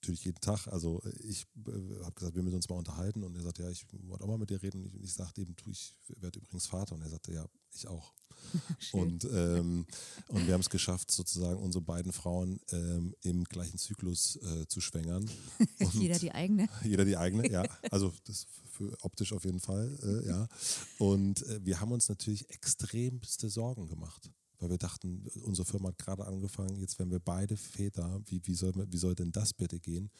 natürlich 0.00 0.24
jeden 0.24 0.40
Tag. 0.40 0.66
Also 0.68 1.02
ich 1.20 1.46
äh, 1.66 2.04
habe 2.04 2.14
gesagt, 2.14 2.34
wir 2.34 2.42
müssen 2.42 2.56
uns 2.56 2.68
mal 2.68 2.76
unterhalten 2.76 3.22
und 3.22 3.34
er 3.36 3.42
sagte, 3.42 3.62
ja, 3.62 3.70
ich 3.70 3.86
wollte 3.92 4.24
auch 4.24 4.28
mal 4.28 4.38
mit 4.38 4.50
dir 4.50 4.62
reden. 4.62 4.84
Ich, 4.86 4.94
ich 4.94 5.12
sagte 5.12 5.42
eben, 5.42 5.54
du, 5.56 5.70
ich 5.70 5.94
werde 6.16 6.38
übrigens 6.40 6.66
Vater 6.66 6.94
und 6.94 7.02
er 7.02 7.10
sagte, 7.10 7.32
ja, 7.32 7.46
ich 7.74 7.88
auch. 7.88 8.12
Und, 8.92 9.24
ähm, 9.32 9.86
und 10.28 10.46
wir 10.46 10.54
haben 10.54 10.60
es 10.60 10.70
geschafft, 10.70 11.10
sozusagen 11.10 11.60
unsere 11.60 11.84
beiden 11.84 12.12
Frauen 12.12 12.60
ähm, 12.72 13.14
im 13.22 13.44
gleichen 13.44 13.78
Zyklus 13.78 14.36
äh, 14.36 14.66
zu 14.66 14.80
schwängern. 14.80 15.28
Und 15.78 15.94
Jeder 15.94 16.18
die 16.18 16.32
eigene. 16.32 16.68
jeder 16.84 17.04
die 17.04 17.16
eigene, 17.16 17.50
ja. 17.50 17.64
Also 17.90 18.12
das 18.24 18.46
für 18.70 18.96
optisch 19.02 19.32
auf 19.32 19.44
jeden 19.44 19.60
Fall, 19.60 19.96
äh, 20.02 20.28
ja. 20.28 20.48
Und 20.98 21.46
äh, 21.46 21.64
wir 21.64 21.80
haben 21.80 21.92
uns 21.92 22.08
natürlich 22.08 22.48
extremste 22.50 23.48
Sorgen 23.48 23.86
gemacht, 23.86 24.30
weil 24.58 24.70
wir 24.70 24.78
dachten, 24.78 25.26
unsere 25.44 25.66
Firma 25.66 25.88
hat 25.88 25.98
gerade 25.98 26.26
angefangen, 26.26 26.76
jetzt 26.80 26.98
werden 26.98 27.10
wir 27.10 27.20
beide 27.20 27.56
Väter, 27.56 28.20
wie, 28.26 28.40
wie, 28.44 28.54
soll, 28.54 28.72
wie 28.90 28.98
soll 28.98 29.14
denn 29.14 29.32
das 29.32 29.52
bitte 29.52 29.78
gehen? 29.78 30.10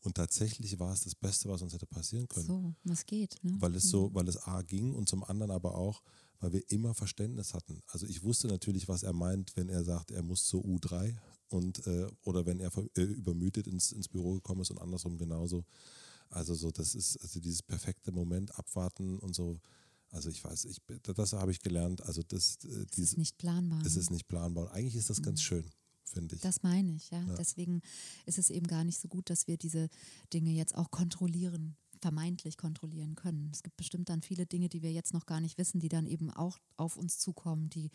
Und 0.00 0.16
tatsächlich 0.16 0.78
war 0.80 0.92
es 0.92 1.04
das 1.04 1.14
Beste, 1.14 1.48
was 1.48 1.62
uns 1.62 1.72
hätte 1.72 1.86
passieren 1.86 2.26
können 2.26 2.46
So, 2.46 2.74
das 2.84 3.06
geht. 3.06 3.36
Ne? 3.42 3.54
weil 3.60 3.74
es 3.76 3.88
so, 3.88 4.12
weil 4.12 4.28
es 4.28 4.36
A 4.36 4.62
ging 4.62 4.94
und 4.94 5.08
zum 5.08 5.22
anderen 5.22 5.52
aber 5.52 5.76
auch, 5.76 6.02
weil 6.42 6.52
wir 6.52 6.70
immer 6.70 6.92
Verständnis 6.92 7.54
hatten. 7.54 7.80
Also 7.86 8.04
ich 8.06 8.24
wusste 8.24 8.48
natürlich, 8.48 8.88
was 8.88 9.04
er 9.04 9.12
meint, 9.12 9.56
wenn 9.56 9.68
er 9.68 9.84
sagt, 9.84 10.10
er 10.10 10.24
muss 10.24 10.44
zur 10.44 10.64
U3 10.64 11.16
und 11.48 11.86
äh, 11.86 12.08
oder 12.22 12.44
wenn 12.46 12.58
er 12.58 12.72
äh, 12.96 13.02
übermüdet 13.02 13.68
ins, 13.68 13.92
ins 13.92 14.08
Büro 14.08 14.34
gekommen 14.34 14.62
ist 14.62 14.70
und 14.70 14.80
andersrum 14.80 15.16
genauso. 15.16 15.64
Also 16.30 16.54
so, 16.54 16.72
das 16.72 16.96
ist 16.96 17.16
also 17.18 17.38
dieses 17.38 17.62
perfekte 17.62 18.10
Moment 18.10 18.58
abwarten 18.58 19.20
und 19.20 19.34
so. 19.34 19.60
Also 20.10 20.30
ich 20.30 20.42
weiß, 20.42 20.64
ich, 20.64 20.78
das 21.04 21.32
habe 21.32 21.52
ich 21.52 21.60
gelernt. 21.60 22.02
Also 22.02 22.22
das, 22.26 22.56
äh, 22.64 22.86
dieses, 22.96 23.12
ist 23.12 23.18
nicht 23.18 23.38
planbar. 23.38 23.80
es 23.86 23.94
ne? 23.94 24.00
ist 24.00 24.10
nicht 24.10 24.26
planbar. 24.26 24.64
Und 24.64 24.72
eigentlich 24.72 24.96
ist 24.96 25.10
das 25.10 25.22
ganz 25.22 25.42
schön, 25.42 25.70
finde 26.02 26.34
ich. 26.34 26.40
Das 26.40 26.64
meine 26.64 26.92
ich, 26.92 27.08
ja. 27.10 27.22
Deswegen 27.36 27.82
ist 28.26 28.38
es 28.38 28.50
eben 28.50 28.66
gar 28.66 28.82
nicht 28.82 28.98
so 28.98 29.06
gut, 29.06 29.30
dass 29.30 29.46
wir 29.46 29.58
diese 29.58 29.88
Dinge 30.32 30.50
jetzt 30.50 30.74
auch 30.74 30.90
kontrollieren, 30.90 31.76
vermeintlich 32.02 32.56
kontrollieren 32.58 33.14
können. 33.14 33.48
Es 33.52 33.62
gibt 33.62 33.76
bestimmt 33.76 34.08
dann 34.10 34.20
viele 34.22 34.44
Dinge, 34.44 34.68
die 34.68 34.82
wir 34.82 34.92
jetzt 34.92 35.14
noch 35.14 35.24
gar 35.24 35.40
nicht 35.40 35.56
wissen, 35.56 35.80
die 35.80 35.88
dann 35.88 36.06
eben 36.06 36.30
auch 36.30 36.58
auf 36.76 36.96
uns 36.96 37.18
zukommen, 37.18 37.70
die 37.70 37.90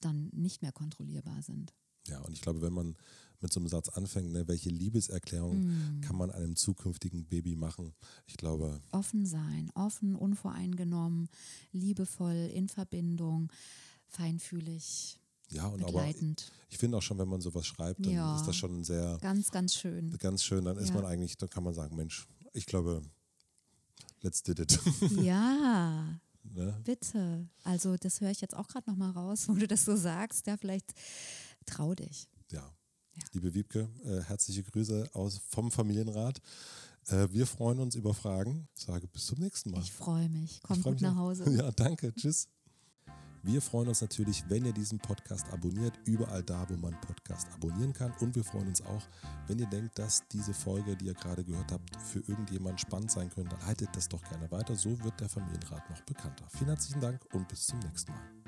dann 0.00 0.30
nicht 0.32 0.62
mehr 0.62 0.72
kontrollierbar 0.72 1.42
sind. 1.42 1.74
Ja, 2.08 2.20
und 2.20 2.32
ich 2.32 2.40
glaube, 2.40 2.62
wenn 2.62 2.72
man 2.72 2.96
mit 3.40 3.52
so 3.52 3.60
einem 3.60 3.68
Satz 3.68 3.88
anfängt, 3.88 4.32
ne, 4.32 4.46
welche 4.48 4.70
Liebeserklärung 4.70 6.00
kann 6.00 6.16
man 6.16 6.30
einem 6.30 6.56
zukünftigen 6.56 7.26
Baby 7.26 7.54
machen? 7.56 7.94
Ich 8.26 8.36
glaube, 8.36 8.80
Offen 8.92 9.26
sein, 9.26 9.70
offen, 9.74 10.14
unvoreingenommen, 10.16 11.28
liebevoll, 11.72 12.50
in 12.54 12.68
Verbindung, 12.68 13.52
feinfühlig, 14.08 15.18
ja, 15.50 15.66
und 15.66 15.82
aber 15.82 15.92
begleitend. 15.92 16.50
ich 16.70 16.78
finde 16.78 16.98
auch 16.98 17.02
schon, 17.02 17.18
wenn 17.18 17.28
man 17.28 17.40
sowas 17.40 17.66
schreibt, 17.66 18.04
dann 18.06 18.12
Ja. 18.14 18.36
ist 18.36 18.46
das 18.46 18.56
schon 18.56 18.84
sehr, 18.84 19.18
Ganz, 19.20 19.50
ganz 19.50 19.74
schön. 19.74 20.16
ganz 20.18 20.42
schön. 20.44 20.64
Dann 20.64 20.76
ist 20.78 20.88
Ja. 20.88 20.94
man 20.94 21.04
eigentlich, 21.04 21.36
dann 21.36 21.50
kann 21.50 21.64
man 21.64 21.74
sagen, 21.74 21.94
Mensch, 21.96 22.26
ich 22.52 22.66
glaube, 22.66 23.02
let's 24.22 24.42
did 24.42 24.58
it. 24.58 24.78
Ja, 25.22 26.18
ne? 26.44 26.80
bitte. 26.84 27.48
Also 27.64 27.96
das 27.96 28.20
höre 28.20 28.30
ich 28.30 28.40
jetzt 28.40 28.56
auch 28.56 28.68
gerade 28.68 28.90
nochmal 28.90 29.10
raus, 29.10 29.48
wo 29.48 29.54
du 29.54 29.66
das 29.68 29.84
so 29.84 29.96
sagst. 29.96 30.46
Ja, 30.46 30.56
vielleicht 30.56 30.92
trau 31.66 31.94
dich. 31.94 32.28
Ja. 32.50 32.60
Ja. 33.14 33.22
Liebe 33.32 33.52
Wiebke, 33.52 33.88
äh, 34.04 34.22
herzliche 34.22 34.62
Grüße 34.62 35.10
aus, 35.12 35.40
vom 35.48 35.70
Familienrat. 35.70 36.40
Äh, 37.08 37.28
wir 37.30 37.46
freuen 37.46 37.78
uns 37.78 37.94
über 37.94 38.14
Fragen. 38.14 38.68
Ich 38.74 38.84
sage 38.84 39.06
bis 39.06 39.26
zum 39.26 39.38
nächsten 39.38 39.70
Mal. 39.70 39.82
Ich 39.82 39.92
freue 39.92 40.28
mich. 40.28 40.60
Komm 40.62 40.80
freu 40.80 40.90
gut 40.90 41.00
mich 41.00 41.02
nach. 41.02 41.16
Hause. 41.16 41.44
Ja, 41.56 41.70
danke. 41.72 42.14
Tschüss. 42.14 42.48
Wir 43.44 43.60
freuen 43.60 43.88
uns 43.88 44.00
natürlich, 44.00 44.44
wenn 44.48 44.64
ihr 44.64 44.72
diesen 44.72 45.00
Podcast 45.00 45.52
abonniert, 45.52 45.98
überall 46.04 46.44
da, 46.44 46.64
wo 46.68 46.76
man 46.76 47.00
Podcast 47.00 47.48
abonnieren 47.52 47.92
kann. 47.92 48.12
Und 48.20 48.36
wir 48.36 48.44
freuen 48.44 48.68
uns 48.68 48.80
auch, 48.82 49.02
wenn 49.48 49.58
ihr 49.58 49.66
denkt, 49.66 49.98
dass 49.98 50.26
diese 50.28 50.54
Folge, 50.54 50.96
die 50.96 51.06
ihr 51.06 51.14
gerade 51.14 51.42
gehört 51.42 51.72
habt, 51.72 51.96
für 51.96 52.20
irgendjemand 52.20 52.80
spannend 52.80 53.10
sein 53.10 53.30
könnte. 53.30 53.56
Leitet 53.66 53.88
das 53.94 54.08
doch 54.08 54.22
gerne 54.22 54.48
weiter. 54.52 54.76
So 54.76 55.02
wird 55.02 55.18
der 55.20 55.28
Familienrat 55.28 55.90
noch 55.90 56.00
bekannter. 56.02 56.44
Vielen 56.50 56.68
herzlichen 56.68 57.00
Dank 57.00 57.20
und 57.32 57.48
bis 57.48 57.66
zum 57.66 57.80
nächsten 57.80 58.12
Mal. 58.12 58.41